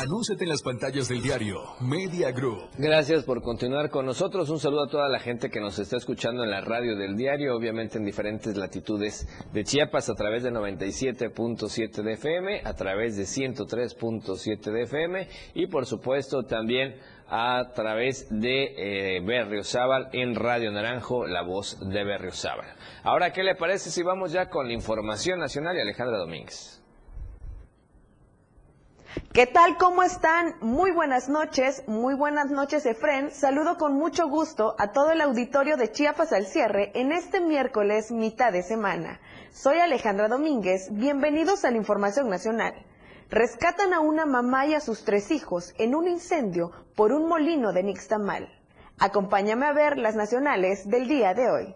[0.00, 2.70] Anúnciate en las pantallas del diario Media Group.
[2.78, 4.48] Gracias por continuar con nosotros.
[4.48, 7.54] Un saludo a toda la gente que nos está escuchando en la radio del diario,
[7.54, 13.24] obviamente en diferentes latitudes de Chiapas a través de 97.7 de FM, a través de
[13.24, 16.96] 103.7 de FM y por supuesto también
[17.28, 22.74] a través de eh, Berriozábal en Radio Naranjo, la voz de Berriozábal.
[23.02, 26.79] Ahora, ¿qué le parece si vamos ya con la información nacional y Alejandra Domínguez?
[29.32, 29.76] ¿Qué tal?
[29.76, 30.54] ¿Cómo están?
[30.60, 33.32] Muy buenas noches, muy buenas noches, Efren.
[33.32, 38.12] Saludo con mucho gusto a todo el auditorio de Chiapas al cierre en este miércoles
[38.12, 39.20] mitad de semana.
[39.50, 42.74] Soy Alejandra Domínguez, bienvenidos a la Información Nacional.
[43.30, 47.72] Rescatan a una mamá y a sus tres hijos en un incendio por un molino
[47.72, 48.48] de Nixtamal.
[48.98, 51.74] Acompáñame a ver las nacionales del día de hoy.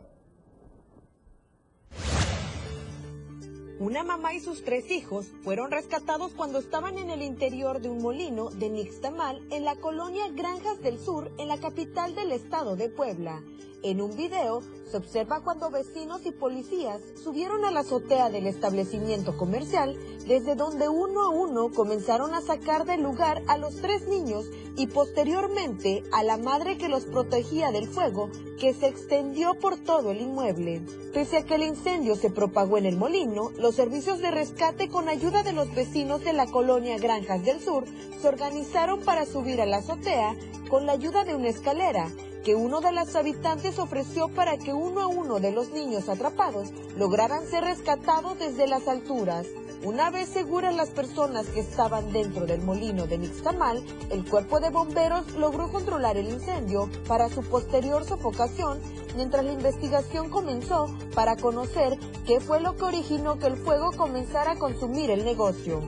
[3.84, 8.00] Una mamá y sus tres hijos fueron rescatados cuando estaban en el interior de un
[8.00, 12.88] molino de Nixtamal en la colonia Granjas del Sur, en la capital del estado de
[12.88, 13.42] Puebla.
[13.84, 19.36] En un video se observa cuando vecinos y policías subieron a la azotea del establecimiento
[19.36, 19.94] comercial,
[20.26, 24.46] desde donde uno a uno comenzaron a sacar del lugar a los tres niños
[24.78, 30.12] y posteriormente a la madre que los protegía del fuego que se extendió por todo
[30.12, 30.80] el inmueble.
[31.12, 35.10] Pese a que el incendio se propagó en el molino, los servicios de rescate con
[35.10, 37.84] ayuda de los vecinos de la colonia Granjas del Sur
[38.18, 40.34] se organizaron para subir a la azotea
[40.70, 42.10] con la ayuda de una escalera
[42.44, 46.68] que uno de los habitantes ofreció para que uno a uno de los niños atrapados
[46.96, 49.46] lograran ser rescatados desde las alturas.
[49.82, 54.70] Una vez seguras las personas que estaban dentro del molino de Nixtamal, el cuerpo de
[54.70, 58.78] bomberos logró controlar el incendio para su posterior sofocación
[59.16, 64.52] mientras la investigación comenzó para conocer qué fue lo que originó que el fuego comenzara
[64.52, 65.82] a consumir el negocio.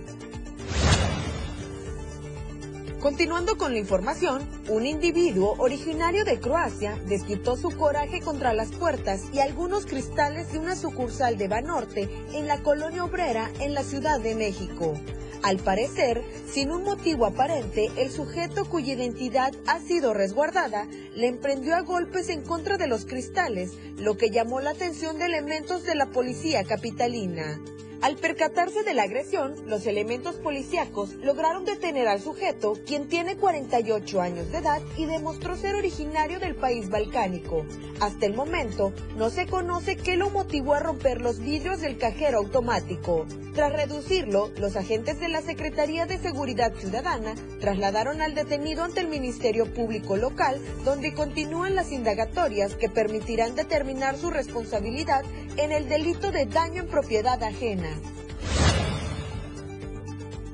[3.00, 9.22] Continuando con la información, un individuo originario de Croacia desquitó su coraje contra las puertas
[9.34, 14.18] y algunos cristales de una sucursal de Banorte en la colonia obrera en la Ciudad
[14.18, 14.94] de México.
[15.42, 21.76] Al parecer, sin un motivo aparente, el sujeto cuya identidad ha sido resguardada le emprendió
[21.76, 25.94] a golpes en contra de los cristales, lo que llamó la atención de elementos de
[25.94, 27.60] la policía capitalina.
[28.02, 34.20] Al percatarse de la agresión, los elementos policíacos lograron detener al sujeto, quien tiene 48
[34.20, 37.64] años de edad y demostró ser originario del país balcánico.
[38.00, 42.38] Hasta el momento, no se conoce qué lo motivó a romper los vidrios del cajero
[42.38, 43.26] automático.
[43.54, 49.08] Tras reducirlo, los agentes de la Secretaría de Seguridad Ciudadana trasladaron al detenido ante el
[49.08, 55.24] Ministerio Público Local, donde continúan las indagatorias que permitirán determinar su responsabilidad
[55.56, 57.85] en el delito de daño en propiedad ajena.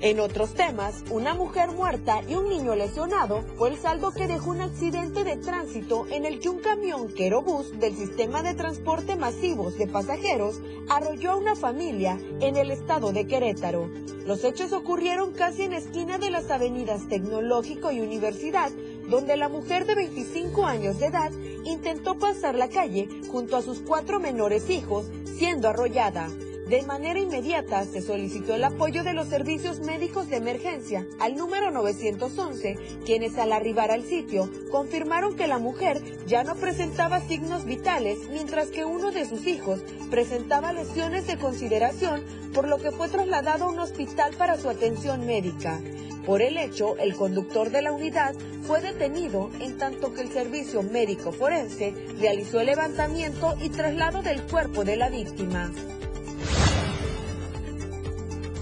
[0.02, 4.50] En otros temas, una mujer muerta y un niño lesionado fue el saldo que dejó
[4.50, 9.78] un accidente de tránsito en el que un camión Querobús del sistema de transporte masivos
[9.78, 13.88] de pasajeros arrolló a una familia en el estado de Querétaro.
[14.26, 18.72] Los hechos ocurrieron casi en esquina de las avenidas Tecnológico y Universidad,
[19.08, 21.30] donde la mujer de 25 años de edad
[21.64, 25.06] intentó pasar la calle junto a sus cuatro menores hijos,
[25.38, 26.28] siendo arrollada.
[26.72, 31.70] De manera inmediata se solicitó el apoyo de los servicios médicos de emergencia al número
[31.70, 38.20] 911, quienes al arribar al sitio confirmaron que la mujer ya no presentaba signos vitales,
[38.30, 42.22] mientras que uno de sus hijos presentaba lesiones de consideración,
[42.54, 45.78] por lo que fue trasladado a un hospital para su atención médica.
[46.24, 50.82] Por el hecho, el conductor de la unidad fue detenido en tanto que el servicio
[50.82, 55.70] médico forense realizó el levantamiento y traslado del cuerpo de la víctima.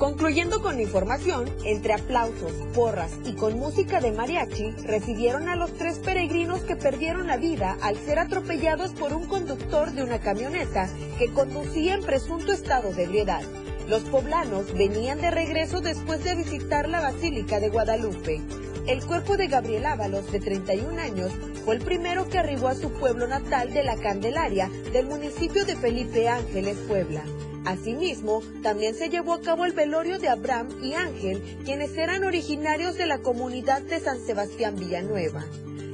[0.00, 5.98] Concluyendo con información, entre aplausos, porras y con música de mariachi, recibieron a los tres
[5.98, 10.88] peregrinos que perdieron la vida al ser atropellados por un conductor de una camioneta
[11.18, 13.42] que conducía en presunto estado de ebriedad.
[13.90, 18.40] Los poblanos venían de regreso después de visitar la Basílica de Guadalupe.
[18.86, 21.30] El cuerpo de Gabriel Ábalos, de 31 años,
[21.66, 25.76] fue el primero que arribó a su pueblo natal de La Candelaria, del municipio de
[25.76, 27.22] Felipe Ángeles, Puebla.
[27.64, 32.96] Asimismo, también se llevó a cabo el velorio de Abraham y Ángel, quienes eran originarios
[32.96, 35.44] de la comunidad de San Sebastián Villanueva.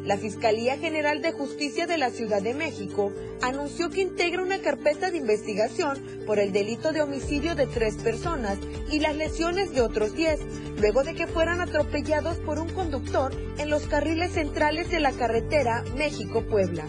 [0.04, 3.12] La Fiscalía General de Justicia de la Ciudad de México
[3.42, 8.56] anunció que integra una carpeta de investigación por el delito de homicidio de tres personas
[8.92, 10.38] y las lesiones de otros diez,
[10.80, 15.82] luego de que fueran atropellados por un conductor en los carriles centrales de la carretera
[15.96, 16.86] México-Puebla.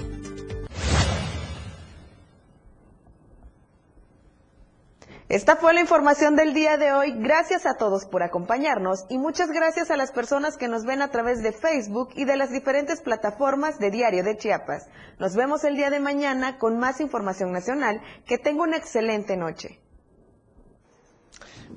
[5.30, 7.12] Esta fue la información del día de hoy.
[7.18, 11.12] Gracias a todos por acompañarnos y muchas gracias a las personas que nos ven a
[11.12, 14.88] través de Facebook y de las diferentes plataformas de Diario de Chiapas.
[15.20, 18.02] Nos vemos el día de mañana con más información nacional.
[18.26, 19.82] Que tenga una excelente noche.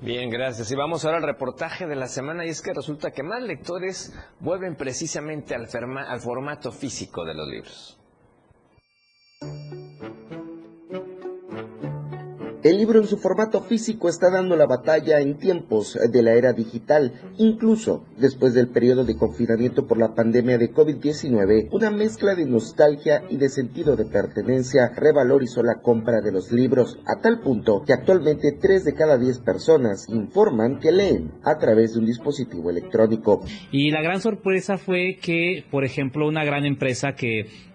[0.00, 0.70] Bien, gracias.
[0.70, 4.14] Y vamos ahora al reportaje de la semana y es que resulta que más lectores
[4.38, 7.99] vuelven precisamente al, al formato físico de los libros.
[12.62, 16.52] El libro en su formato físico está dando la batalla en tiempos de la era
[16.52, 22.44] digital, incluso después del periodo de confinamiento por la pandemia de COVID-19, una mezcla de
[22.44, 27.82] nostalgia y de sentido de pertenencia revalorizó la compra de los libros, a tal punto
[27.86, 32.68] que actualmente 3 de cada 10 personas informan que leen a través de un dispositivo
[32.68, 33.42] electrónico.
[33.72, 37.69] Y la gran sorpresa fue que, por ejemplo, una gran empresa que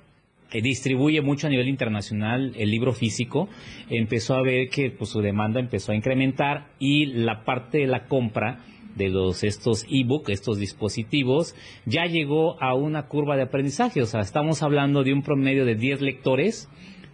[0.55, 3.49] eh, distribuye mucho a nivel internacional el libro físico,
[3.89, 8.05] empezó a ver que pues, su demanda empezó a incrementar y la parte de la
[8.05, 8.63] compra
[8.95, 14.01] de los estos ebook, estos dispositivos, ya llegó a una curva de aprendizaje.
[14.01, 16.69] O sea, estamos hablando de un promedio de 10 lectores,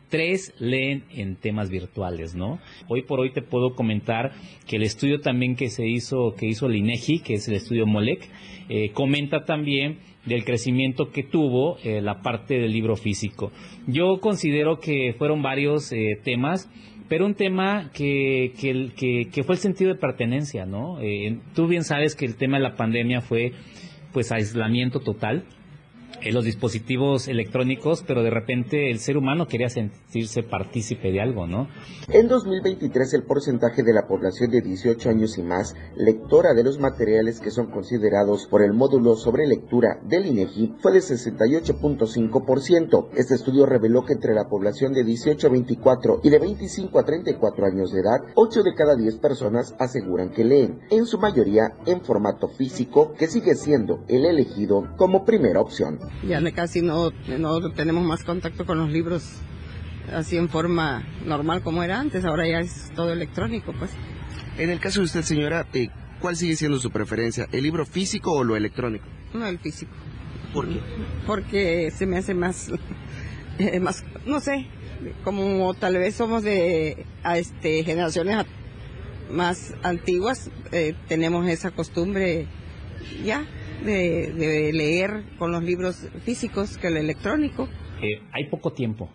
[0.10, 2.60] tres leen en temas virtuales, ¿no?
[2.90, 4.34] Hoy por hoy te puedo comentar
[4.68, 7.88] que el estudio también que se hizo, que hizo el INEGI, que es el estudio
[7.88, 8.30] Molec,
[8.70, 13.52] eh, comenta también del crecimiento que tuvo eh, la parte del libro físico.
[13.88, 16.70] Yo considero que fueron varios eh, temas,
[17.10, 21.02] pero un tema que, que, que, fue el sentido de pertenencia, ¿no?
[21.02, 23.52] Eh, tú bien sabes que el tema de la pandemia fue
[24.14, 25.44] pues aislamiento total,
[26.22, 31.48] en los dispositivos electrónicos, pero de repente el ser humano quería sentirse partícipe de algo,
[31.48, 31.68] ¿no?
[32.10, 36.80] En 2023 el porcentaje de la población de 18 años y más lectora de los
[36.80, 43.10] materiales que son considerados por el módulo sobre lectura del INEGI fue de 68.5%.
[43.16, 47.04] Este estudio reveló que entre la población de 18 a 24 y de 25 a
[47.04, 51.74] 34 años de edad, 8 de cada 10 personas aseguran que leen, en su mayoría
[51.86, 56.00] en formato físico, que sigue siendo el elegido como primera opción.
[56.28, 59.42] Ya casi no, no tenemos más contacto con los libros
[60.14, 63.92] así en forma normal como era antes, ahora ya es todo electrónico, pues.
[64.58, 65.90] En el caso de usted, señora, eh,
[66.20, 69.06] ¿cuál sigue siendo su preferencia, el libro físico o lo electrónico?
[69.34, 69.92] No, el físico.
[70.54, 70.80] ¿Por qué?
[71.26, 72.72] Porque se me hace más,
[73.60, 74.68] eh, más, no sé,
[75.24, 78.46] como tal vez somos de a este, generaciones
[79.32, 82.48] más antiguas, eh, tenemos esa costumbre
[83.24, 83.46] ya
[83.84, 87.68] de, leer con los libros físicos que el electrónico.
[88.02, 89.10] Eh, hay poco tiempo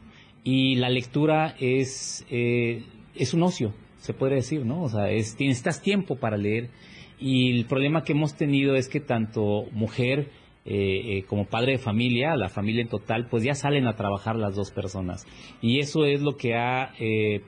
[0.45, 4.83] y la lectura es, eh, es un ocio, se puede decir, ¿no?
[4.83, 6.71] O sea, es, necesitas tiempo para leer
[7.19, 10.31] y el problema que hemos tenido es que tanto mujer
[10.69, 14.57] eh, como padre de familia, la familia en total, pues ya salen a trabajar las
[14.57, 15.25] dos personas.
[15.63, 16.93] Y eso es lo que ha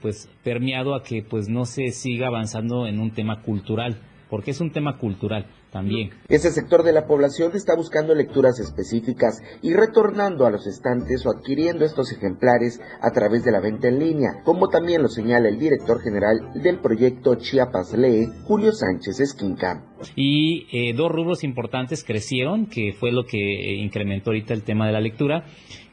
[0.01, 4.01] pues permeado a que pues no se siga avanzando en un tema cultural,
[4.31, 6.11] porque es un tema cultural también.
[6.29, 11.31] Ese sector de la población está buscando lecturas específicas y retornando a los estantes o
[11.31, 15.59] adquiriendo estos ejemplares a través de la venta en línea, como también lo señala el
[15.59, 19.85] director general del proyecto Chiapas Lee, Julio Sánchez Esquinca.
[20.17, 24.87] Y eh, dos rubros importantes crecieron, que fue lo que eh, incrementó ahorita el tema
[24.87, 25.45] de la lectura,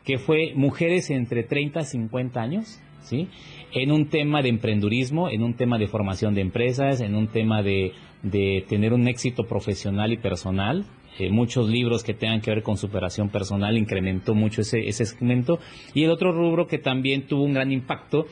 [0.04, 3.28] que fue mujeres entre 30 y 50 años, ¿sí?
[3.74, 7.62] en un tema de emprendurismo, en un tema de formación de empresas, en un tema
[7.62, 7.92] de
[8.24, 10.86] de tener un éxito profesional y personal.
[11.18, 15.60] Eh, muchos libros que tengan que ver con superación personal incrementó mucho ese, ese segmento.
[15.94, 18.26] Y el otro rubro que también tuvo un gran impacto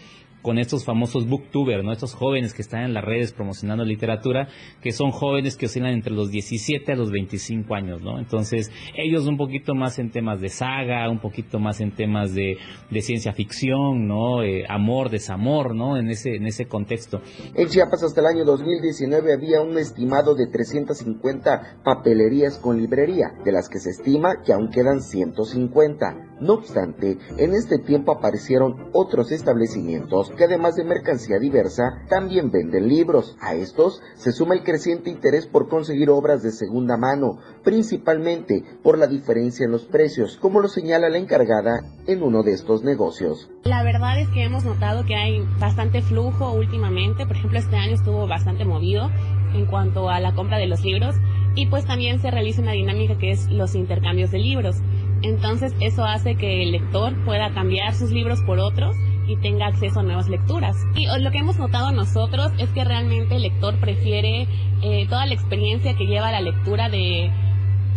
[0.43, 1.91] con estos famosos booktubers, ¿no?
[1.91, 4.49] Estos jóvenes que están en las redes promocionando literatura,
[4.81, 8.19] que son jóvenes que oscilan entre los 17 a los 25 años, ¿no?
[8.19, 12.57] Entonces, ellos un poquito más en temas de saga, un poquito más en temas de,
[12.91, 14.43] de ciencia ficción, ¿no?
[14.43, 15.97] Eh, amor, desamor, ¿no?
[15.97, 17.21] En ese, en ese contexto.
[17.55, 23.51] En Chiapas hasta el año 2019 había un estimado de 350 papelerías con librería, de
[23.53, 26.37] las que se estima que aún quedan 150.
[26.41, 32.87] No obstante, en este tiempo aparecieron otros establecimientos que además de mercancía diversa, también venden
[32.87, 33.35] libros.
[33.41, 38.97] A estos se suma el creciente interés por conseguir obras de segunda mano, principalmente por
[38.97, 43.49] la diferencia en los precios, como lo señala la encargada en uno de estos negocios.
[43.63, 47.93] La verdad es que hemos notado que hay bastante flujo últimamente, por ejemplo este año
[47.93, 49.09] estuvo bastante movido
[49.53, 51.15] en cuanto a la compra de los libros
[51.55, 54.77] y pues también se realiza una dinámica que es los intercambios de libros
[55.21, 58.95] Entonces eso hace que el lector pueda cambiar sus libros por otros
[59.27, 60.75] y tenga acceso a nuevas lecturas.
[60.95, 64.47] Y lo que hemos notado nosotros es que realmente el lector prefiere
[64.81, 67.31] eh, toda la experiencia que lleva la lectura de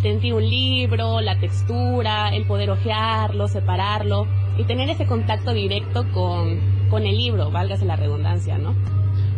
[0.03, 4.27] sentir un libro, la textura, el poder ojearlo, separarlo
[4.59, 6.61] y tener ese contacto directo con,
[6.91, 8.75] con el libro, válgase la redundancia, ¿no?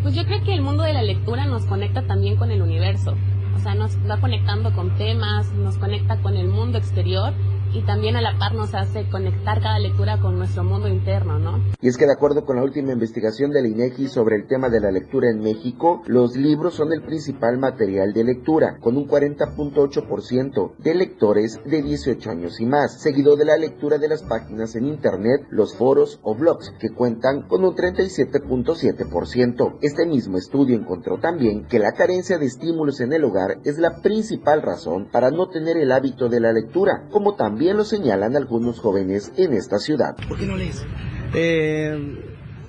[0.02, 3.14] Pues yo creo que el mundo de la lectura nos conecta también con el universo,
[3.56, 7.32] o sea, nos va conectando con temas, nos conecta con el mundo exterior
[7.72, 11.62] y también a la par nos hace conectar cada lectura con nuestro mundo interno, ¿no?
[11.80, 14.80] Y es que de acuerdo con la última investigación del INEGI sobre el tema de
[14.80, 20.76] la lectura en México, los libros son el principal material de lectura, con un 40.8%
[20.78, 24.86] de lectores de 18 años y más, seguido de la lectura de las páginas en
[24.86, 29.78] internet, los foros o blogs, que cuentan con un 37.7%.
[29.82, 34.00] Este mismo estudio encontró también que la carencia de estímulos en el hogar es la
[34.00, 38.36] principal razón para no tener el hábito de la lectura, como también también lo señalan
[38.36, 40.14] algunos jóvenes en esta ciudad.
[40.28, 40.86] ¿Por qué no lees?
[41.34, 42.22] Eh,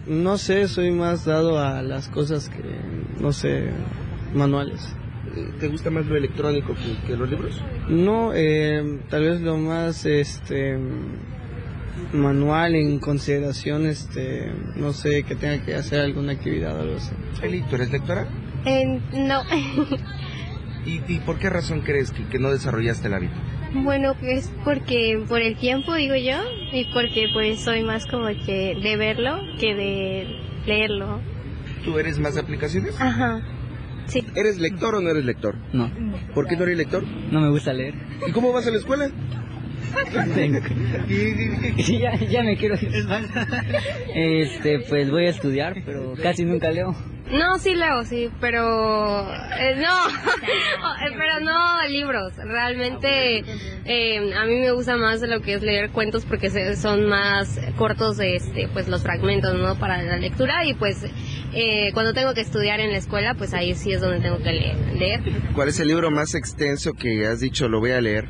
[0.08, 2.64] no sé, soy más dado a las cosas que,
[3.22, 3.70] no sé,
[4.34, 4.96] manuales.
[5.60, 6.74] ¿Te gusta más lo electrónico
[7.06, 7.62] que, los libros?
[7.88, 10.80] No, eh, tal vez lo más, este,
[12.12, 17.12] manual en consideración, este, no sé, que tenga que hacer alguna actividad o algo así.
[17.44, 18.28] Eli, ¿tú eres lectora?
[18.66, 19.44] Eh, no.
[20.84, 23.36] ¿Y, por qué razón crees que, que no desarrollaste el hábito?
[23.74, 26.38] Bueno, pues porque por el tiempo, digo yo,
[26.72, 30.28] y porque pues soy más como que de verlo que de
[30.66, 31.22] leerlo.
[31.84, 33.00] ¿Tú eres más de aplicaciones?
[33.00, 33.42] Ajá.
[34.08, 34.26] Sí.
[34.36, 35.56] ¿Eres lector o no eres lector?
[35.72, 35.92] No.
[36.34, 37.04] ¿Por qué no eres lector?
[37.32, 37.94] No me gusta leer.
[38.28, 39.12] ¿Y cómo vas a la escuela?
[41.78, 42.92] ya, ya me quiero ir.
[44.14, 46.96] Este, pues voy a estudiar, pero casi nunca leo.
[47.32, 50.10] No, sí leo, sí, pero eh, no,
[51.06, 52.34] eh, pero no libros.
[52.38, 53.44] Realmente
[53.86, 58.20] eh, a mí me gusta más lo que es leer cuentos porque son más cortos,
[58.20, 59.78] este, pues los fragmentos, ¿no?
[59.78, 61.06] Para la lectura y pues
[61.94, 65.22] cuando tengo que estudiar en la escuela, pues ahí sí es donde tengo que leer.
[65.54, 68.28] ¿Cuál es el libro más extenso que has dicho lo voy a leer?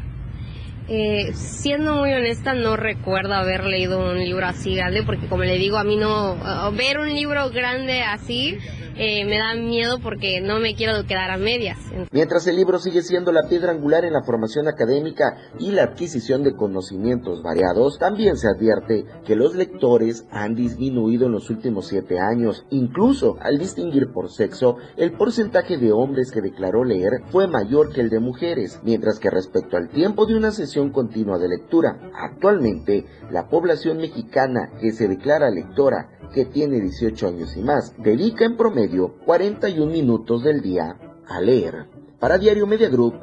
[0.92, 5.58] Eh, siendo muy honesta, no recuerdo haber leído un libro así grande, porque como le
[5.58, 6.36] digo, a mí no,
[6.76, 8.58] ver un libro grande así,
[8.96, 11.78] eh, me da miedo porque no me quiero quedar a medias.
[12.12, 16.44] Mientras el libro sigue siendo la piedra angular en la formación académica y la adquisición
[16.44, 22.20] de conocimientos variados, también se advierte que los lectores han disminuido en los últimos siete
[22.20, 22.66] años.
[22.72, 28.02] Incluso al distinguir por sexo, el porcentaje de hombres que declaró leer fue mayor que
[28.02, 33.06] el de mujeres, mientras que respecto al tiempo de una sesión continua de lectura, actualmente
[33.30, 38.56] la población mexicana que se declara lectora que tiene 18 años y más, dedica en
[38.56, 41.88] promedio 41 minutos del día a leer.
[42.20, 43.16] Para Diario Media Group,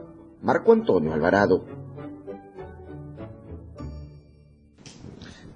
[0.42, 1.64] Marco Antonio Alvarado.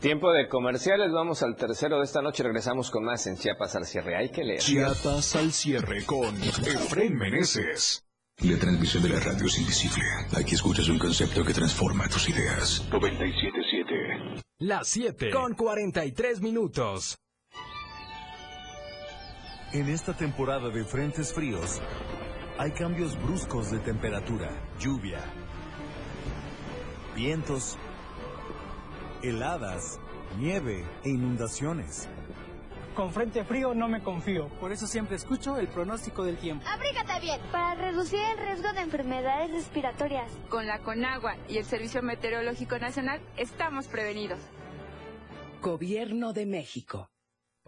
[0.01, 3.85] Tiempo de comerciales, vamos al tercero de esta noche, regresamos con más en Chiapas al
[3.85, 4.61] cierre, hay que leer.
[4.61, 8.10] Chiapas al cierre con Efraín Meneses.
[8.43, 10.03] La transmisión de la radio es invisible.
[10.35, 12.83] Aquí escuchas un concepto que transforma tus ideas.
[12.91, 14.43] 97.7.
[14.61, 17.19] Las 7 con 43 minutos.
[19.75, 21.83] En esta temporada de frentes fríos,
[22.57, 25.21] hay cambios bruscos de temperatura, lluvia,
[27.15, 27.77] vientos,
[29.23, 30.01] heladas,
[30.39, 32.09] nieve e inundaciones.
[32.95, 36.67] Con frente frío no me confío, por eso siempre escucho el pronóstico del tiempo.
[36.69, 40.31] Abrígate bien para reducir el riesgo de enfermedades respiratorias.
[40.49, 44.41] Con la Conagua y el Servicio Meteorológico Nacional estamos prevenidos.
[45.63, 47.10] Gobierno de México.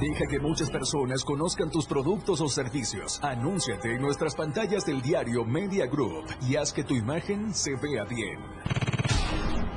[0.00, 3.20] Deja que muchas personas conozcan tus productos o servicios.
[3.22, 8.04] Anúnciate en nuestras pantallas del diario Media Group y haz que tu imagen se vea
[8.04, 8.40] bien.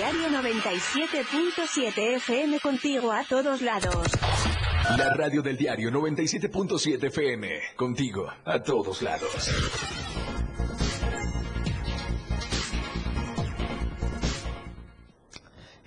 [0.00, 4.06] 97.7 FM contigo a todos lados.
[4.96, 7.60] La radio del diario 97.7 FM.
[7.76, 9.50] Contigo a todos lados.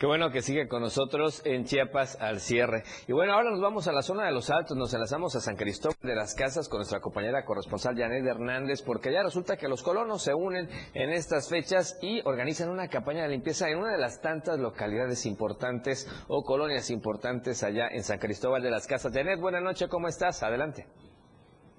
[0.03, 2.83] Qué bueno que sigue con nosotros en Chiapas al cierre.
[3.07, 5.55] Y bueno, ahora nos vamos a la zona de los Altos, nos enlazamos a San
[5.55, 9.81] Cristóbal de las Casas con nuestra compañera corresponsal Janet Hernández, porque ya resulta que los
[9.81, 13.97] colonos se unen en estas fechas y organizan una campaña de limpieza en una de
[13.97, 19.13] las tantas localidades importantes o colonias importantes allá en San Cristóbal de las Casas.
[19.13, 20.43] Janet, buenas noches, ¿cómo estás?
[20.43, 20.85] Adelante.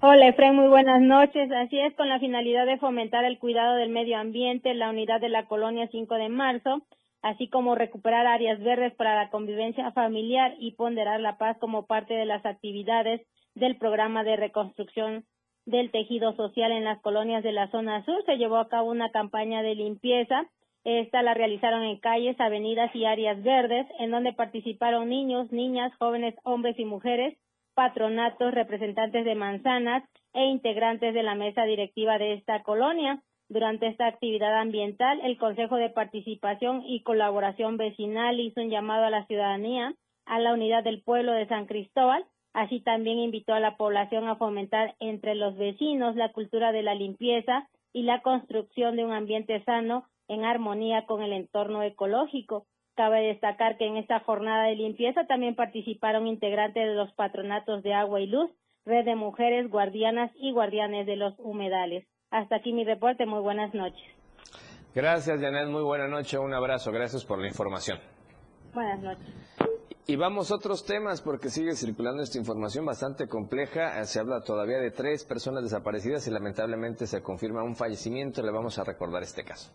[0.00, 1.50] Hola Efraín, muy buenas noches.
[1.52, 5.28] Así es, con la finalidad de fomentar el cuidado del medio ambiente, la unidad de
[5.28, 6.86] la colonia 5 de marzo
[7.24, 12.12] así como recuperar áreas verdes para la convivencia familiar y ponderar la paz como parte
[12.12, 13.22] de las actividades
[13.54, 15.24] del programa de reconstrucción
[15.64, 18.22] del tejido social en las colonias de la zona sur.
[18.26, 20.44] Se llevó a cabo una campaña de limpieza.
[20.84, 26.34] Esta la realizaron en calles, avenidas y áreas verdes, en donde participaron niños, niñas, jóvenes,
[26.42, 27.38] hombres y mujeres,
[27.72, 30.04] patronatos, representantes de manzanas
[30.34, 33.22] e integrantes de la mesa directiva de esta colonia.
[33.48, 39.10] Durante esta actividad ambiental, el Consejo de Participación y Colaboración Vecinal hizo un llamado a
[39.10, 39.94] la ciudadanía
[40.26, 42.24] a la unidad del pueblo de San Cristóbal.
[42.54, 46.94] Así también invitó a la población a fomentar entre los vecinos la cultura de la
[46.94, 52.66] limpieza y la construcción de un ambiente sano en armonía con el entorno ecológico.
[52.96, 57.92] Cabe destacar que en esta jornada de limpieza también participaron integrantes de los patronatos de
[57.92, 58.50] agua y luz,
[58.86, 62.06] red de mujeres guardianas y guardianes de los humedales.
[62.34, 63.26] Hasta aquí mi reporte.
[63.26, 64.02] Muy buenas noches.
[64.92, 65.68] Gracias, Janet.
[65.68, 66.36] Muy buena noche.
[66.36, 66.90] Un abrazo.
[66.90, 68.00] Gracias por la información.
[68.74, 69.24] Buenas noches.
[70.08, 74.04] Y vamos a otros temas porque sigue circulando esta información bastante compleja.
[74.04, 78.42] Se habla todavía de tres personas desaparecidas y lamentablemente se confirma un fallecimiento.
[78.42, 79.72] Le vamos a recordar este caso.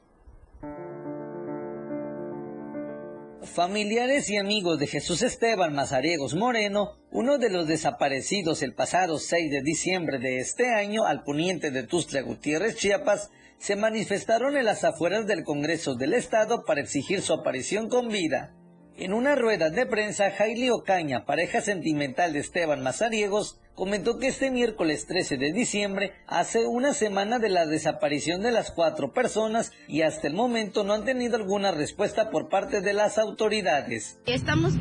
[3.43, 9.49] Familiares y amigos de Jesús Esteban Mazariegos Moreno, uno de los desaparecidos el pasado 6
[9.49, 14.83] de diciembre de este año al poniente de Tustla Gutiérrez, Chiapas, se manifestaron en las
[14.83, 18.58] afueras del Congreso del Estado para exigir su aparición con vida.
[19.01, 24.51] En una rueda de prensa, Jaili Ocaña, pareja sentimental de Esteban Mazariegos, comentó que este
[24.51, 30.01] miércoles 13 de diciembre hace una semana de la desaparición de las cuatro personas y
[30.01, 34.19] hasta el momento no han tenido alguna respuesta por parte de las autoridades.
[34.25, 34.73] Estamos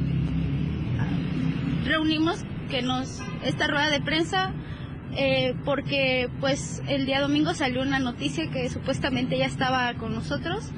[1.84, 4.52] reunimos que nos esta rueda de prensa
[5.16, 10.72] eh, porque pues el día domingo salió una noticia que supuestamente ya estaba con nosotros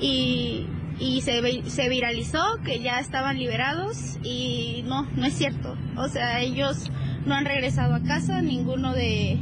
[0.00, 0.66] y
[1.00, 5.76] y se, se viralizó que ya estaban liberados y no, no es cierto.
[5.96, 6.90] O sea, ellos
[7.24, 9.38] no han regresado a casa, ninguno de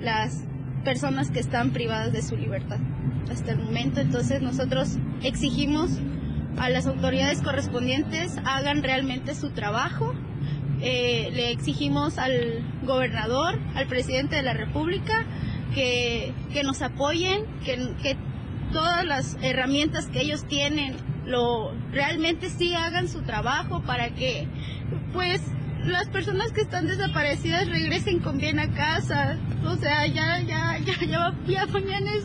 [0.00, 0.44] las
[0.84, 2.78] personas que están privadas de su libertad
[3.30, 4.00] hasta el momento.
[4.00, 5.90] Entonces nosotros exigimos
[6.58, 10.14] a las autoridades correspondientes hagan realmente su trabajo.
[10.80, 15.24] Eh, le exigimos al gobernador, al presidente de la República,
[15.74, 18.16] que, que nos apoyen, que, que
[18.76, 24.46] todas las herramientas que ellos tienen lo realmente sí hagan su trabajo para que
[25.14, 25.40] pues
[25.86, 29.38] las personas que están desaparecidas regresen con bien a casa.
[29.64, 32.24] O sea, ya, ya, ya, ya, ya mañana es,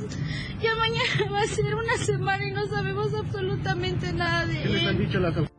[0.62, 5.10] ya mañana va a ser una semana y no sabemos absolutamente nada de él.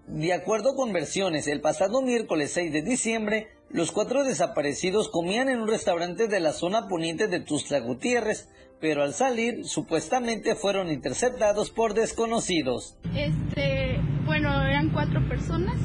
[0.08, 5.60] De acuerdo con versiones, el pasado miércoles 6 de diciembre, los cuatro desaparecidos comían en
[5.60, 8.50] un restaurante de la zona poniente de Tuzla Gutiérrez,
[8.82, 12.96] pero al salir supuestamente fueron interceptados por desconocidos.
[13.14, 15.76] Este, bueno, eran cuatro personas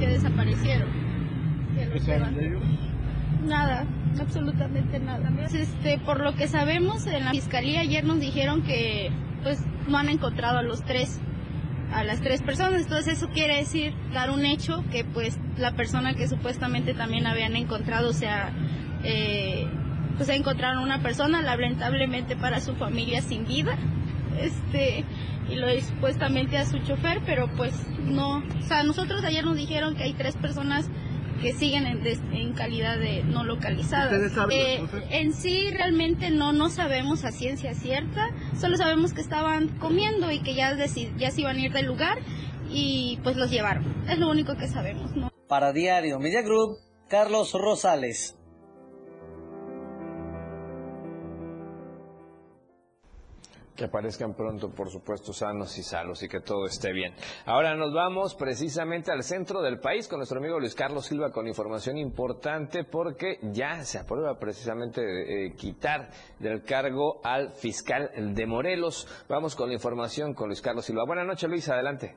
[0.00, 0.88] que desaparecieron.
[3.46, 3.86] Nada,
[4.20, 5.30] absolutamente nada.
[5.46, 9.12] Este, por lo que sabemos, en la fiscalía ayer nos dijeron que
[9.44, 11.20] pues no han encontrado a los tres
[11.92, 12.82] a las tres personas.
[12.82, 17.54] Entonces eso quiere decir dar un hecho que pues la persona que supuestamente también habían
[17.54, 18.52] encontrado, o sea,
[19.04, 19.68] eh,
[20.16, 23.76] pues encontraron una persona lamentablemente para su familia sin vida,
[24.40, 25.04] este,
[25.50, 29.96] y lo supuestamente a su chofer, pero pues no, o sea, nosotros ayer nos dijeron
[29.96, 30.88] que hay tres personas
[31.40, 34.12] que siguen en, calidad de no localizadas.
[34.50, 40.30] Eh, en sí realmente no no sabemos a ciencia cierta, solo sabemos que estaban comiendo
[40.30, 42.18] y que ya, ya se iban a ir del lugar
[42.70, 43.84] y pues los llevaron.
[44.08, 45.30] Es lo único que sabemos, ¿no?
[45.48, 46.76] Para Diario Media Group,
[47.08, 48.36] Carlos Rosales.
[53.76, 57.14] Que aparezcan pronto, por supuesto, sanos y salos y que todo esté bien.
[57.46, 61.46] Ahora nos vamos precisamente al centro del país con nuestro amigo Luis Carlos Silva con
[61.46, 69.06] información importante porque ya se aprueba precisamente eh, quitar del cargo al fiscal de Morelos.
[69.28, 71.04] Vamos con la información con Luis Carlos Silva.
[71.06, 72.16] Buenas noches, Luis, adelante.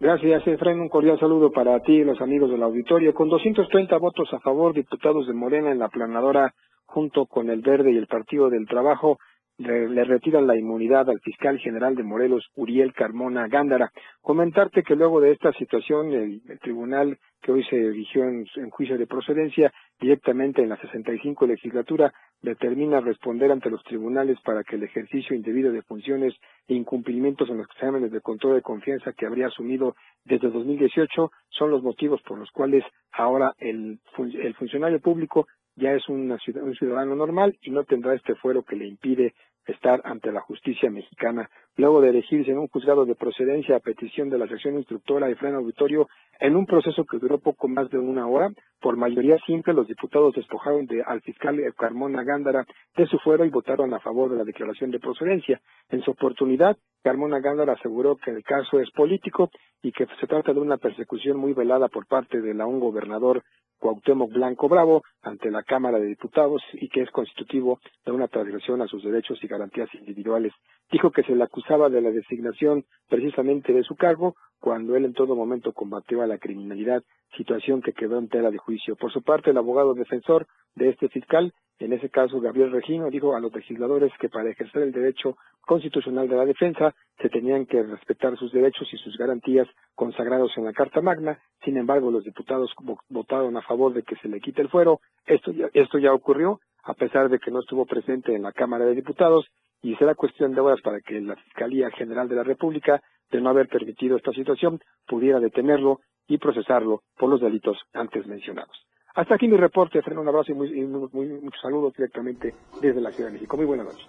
[0.00, 0.80] Gracias, Efraín.
[0.80, 3.12] Un cordial saludo para ti y los amigos del auditorio.
[3.12, 6.54] Con 230 votos a favor, diputados de Morena en la planadora
[6.86, 9.18] junto con el Verde y el Partido del Trabajo
[9.60, 13.92] le, retiran la inmunidad al fiscal general de Morelos, Uriel Carmona Gándara.
[14.22, 19.06] Comentarte que luego de esta situación, el, tribunal que hoy se erigió en, juicio de
[19.06, 25.36] procedencia directamente en la 65 legislatura determina responder ante los tribunales para que el ejercicio
[25.36, 26.34] indebido de funciones
[26.66, 29.94] e incumplimientos en los exámenes de control de confianza que habría asumido
[30.24, 32.82] desde 2018 son los motivos por los cuales
[33.12, 35.46] ahora el, el funcionario público
[35.76, 36.36] ya es un
[36.78, 39.34] ciudadano normal y no tendrá este fuero que le impide
[39.66, 41.50] estar ante la justicia mexicana.
[41.80, 45.56] Luego de elegirse en un juzgado de procedencia a petición de la sección instructora Freno
[45.56, 46.08] Auditorio,
[46.38, 48.50] en un proceso que duró poco más de una hora,
[48.82, 53.48] por mayoría simple los diputados despojaron de, al fiscal Carmona Gándara de su fuero y
[53.48, 55.58] votaron a favor de la declaración de procedencia.
[55.88, 59.48] En su oportunidad, Carmona Gándara aseguró que el caso es político
[59.80, 63.42] y que se trata de una persecución muy velada por parte de la un gobernador
[63.80, 68.82] Cuauhtémoc Blanco Bravo ante la Cámara de Diputados y que es constitutivo de una transgresión
[68.82, 70.52] a sus derechos y garantías individuales.
[70.92, 75.36] Dijo que se le de la designación precisamente de su cargo cuando él en todo
[75.36, 77.04] momento combatió a la criminalidad,
[77.36, 78.96] situación que quedó en tela de juicio.
[78.96, 83.34] Por su parte, el abogado defensor de este fiscal en ese caso, Gabriel Regino dijo
[83.34, 87.82] a los legisladores que para ejercer el derecho constitucional de la defensa se tenían que
[87.82, 91.38] respetar sus derechos y sus garantías consagrados en la Carta Magna.
[91.64, 92.70] Sin embargo, los diputados
[93.08, 95.00] votaron a favor de que se le quite el fuero.
[95.24, 98.84] Esto ya, esto ya ocurrió, a pesar de que no estuvo presente en la Cámara
[98.84, 99.46] de Diputados,
[99.82, 103.50] y será cuestión de horas para que la Fiscalía General de la República, de no
[103.50, 108.76] haber permitido esta situación, pudiera detenerlo y procesarlo por los delitos antes mencionados.
[109.14, 110.22] Hasta aquí mi reporte, Fernando.
[110.22, 111.10] Un abrazo y, muy,
[111.42, 113.56] muchos saludos directamente desde la Ciudad de México.
[113.56, 114.06] Muy buenas noches.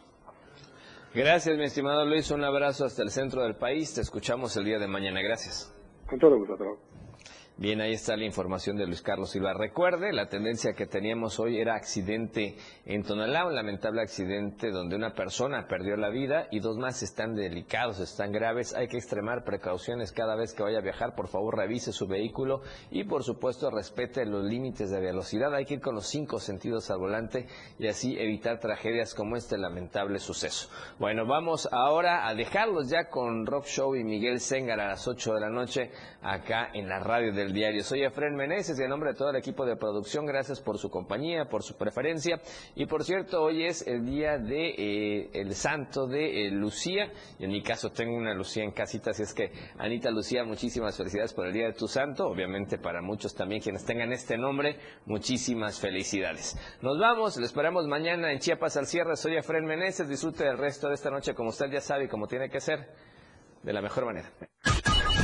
[1.14, 2.32] Gracias, mi estimado Luis.
[2.32, 3.94] Un abrazo hasta el centro del país.
[3.94, 5.22] Te escuchamos el día de mañana.
[5.22, 5.76] Gracias.
[6.08, 6.91] Con todo gusto.
[7.62, 9.54] Bien, ahí está la información de Luis Carlos Silva.
[9.54, 12.56] Recuerde, la tendencia que teníamos hoy era accidente
[12.88, 17.36] en Tonalá, un lamentable accidente donde una persona perdió la vida y dos más están
[17.36, 18.74] delicados, están graves.
[18.74, 21.14] Hay que extremar precauciones cada vez que vaya a viajar.
[21.14, 25.54] Por favor, revise su vehículo y, por supuesto, respete los límites de velocidad.
[25.54, 27.46] Hay que ir con los cinco sentidos al volante
[27.78, 30.68] y así evitar tragedias como este lamentable suceso.
[30.98, 35.36] Bueno, vamos ahora a dejarlos ya con Rock Show y Miguel Sengar a las 8
[35.36, 35.92] de la noche
[36.24, 37.84] acá en la radio del diario.
[37.84, 40.90] Soy Efren Meneses y en nombre de todo el equipo de producción, gracias por su
[40.90, 42.42] compañía, por su preferencia.
[42.76, 47.12] Y por cierto, hoy es el día de eh, el santo de eh, Lucía.
[47.40, 50.98] Y en mi caso tengo una Lucía en casita, así es que Anita Lucía, muchísimas
[50.98, 52.28] felicidades por el día de tu santo.
[52.28, 56.58] Obviamente para muchos también quienes tengan este nombre, muchísimas felicidades.
[56.82, 59.16] Nos vamos, le esperamos mañana en Chiapas al cierre.
[59.16, 62.28] Soy Efren Meneses, disfrute del resto de esta noche como usted ya sabe y como
[62.28, 62.88] tiene que ser,
[63.64, 64.32] de la mejor manera.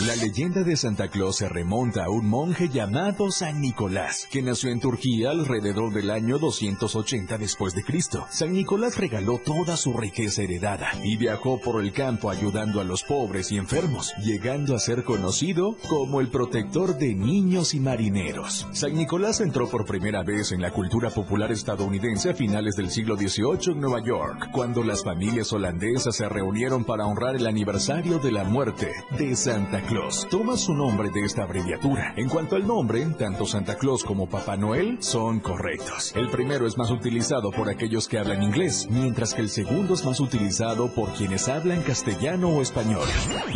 [0.00, 4.70] La leyenda de Santa Claus se remonta a un monje llamado San Nicolás, que nació
[4.70, 8.26] en Turquía alrededor del año 280 después de Cristo.
[8.30, 13.04] San Nicolás regaló toda su riqueza heredada y viajó por el campo ayudando a los
[13.04, 18.66] pobres y enfermos, llegando a ser conocido como el protector de niños y marineros.
[18.72, 23.16] San Nicolás entró por primera vez en la cultura popular estadounidense a finales del siglo
[23.16, 28.32] XVIII en Nueva York, cuando las familias holandesas se reunieron para honrar el aniversario de
[28.32, 32.14] la muerte de Santa Claus toma su nombre de esta abreviatura.
[32.16, 36.12] En cuanto al nombre, tanto Santa Claus como Papá Noel son correctos.
[36.16, 40.04] El primero es más utilizado por aquellos que hablan inglés, mientras que el segundo es
[40.04, 43.06] más utilizado por quienes hablan castellano o español.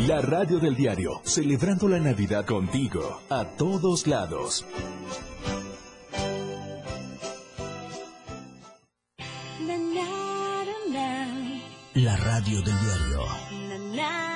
[0.07, 4.67] La radio del diario, celebrando la Navidad contigo, a todos lados.
[11.95, 14.36] La radio del diario.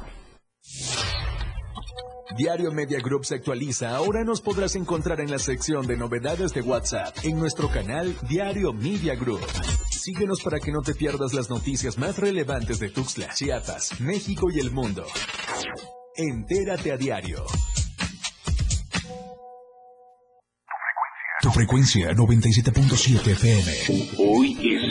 [2.37, 3.95] Diario Media Group se actualiza.
[3.95, 8.73] Ahora nos podrás encontrar en la sección de novedades de WhatsApp en nuestro canal Diario
[8.73, 9.41] Media Group.
[9.89, 14.59] Síguenos para que no te pierdas las noticias más relevantes de Tuxtla, Chiapas, México y
[14.59, 15.05] el mundo.
[16.15, 17.45] Entérate a diario.
[21.41, 23.71] Tu frecuencia 97.7 FM.
[24.19, 24.90] Hoy es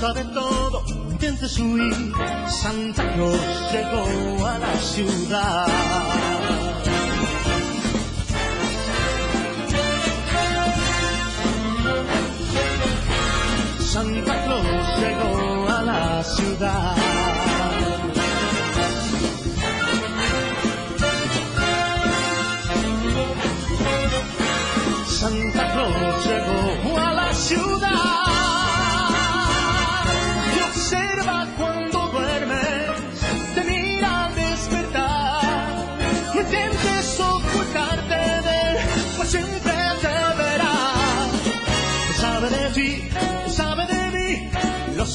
[0.00, 0.82] Sabe todo.
[1.10, 1.94] Intentes huir,
[2.48, 3.40] Santa Claus
[3.70, 5.66] llegó a la ciudad.
[13.78, 17.19] Santa Claus llegó a la ciudad.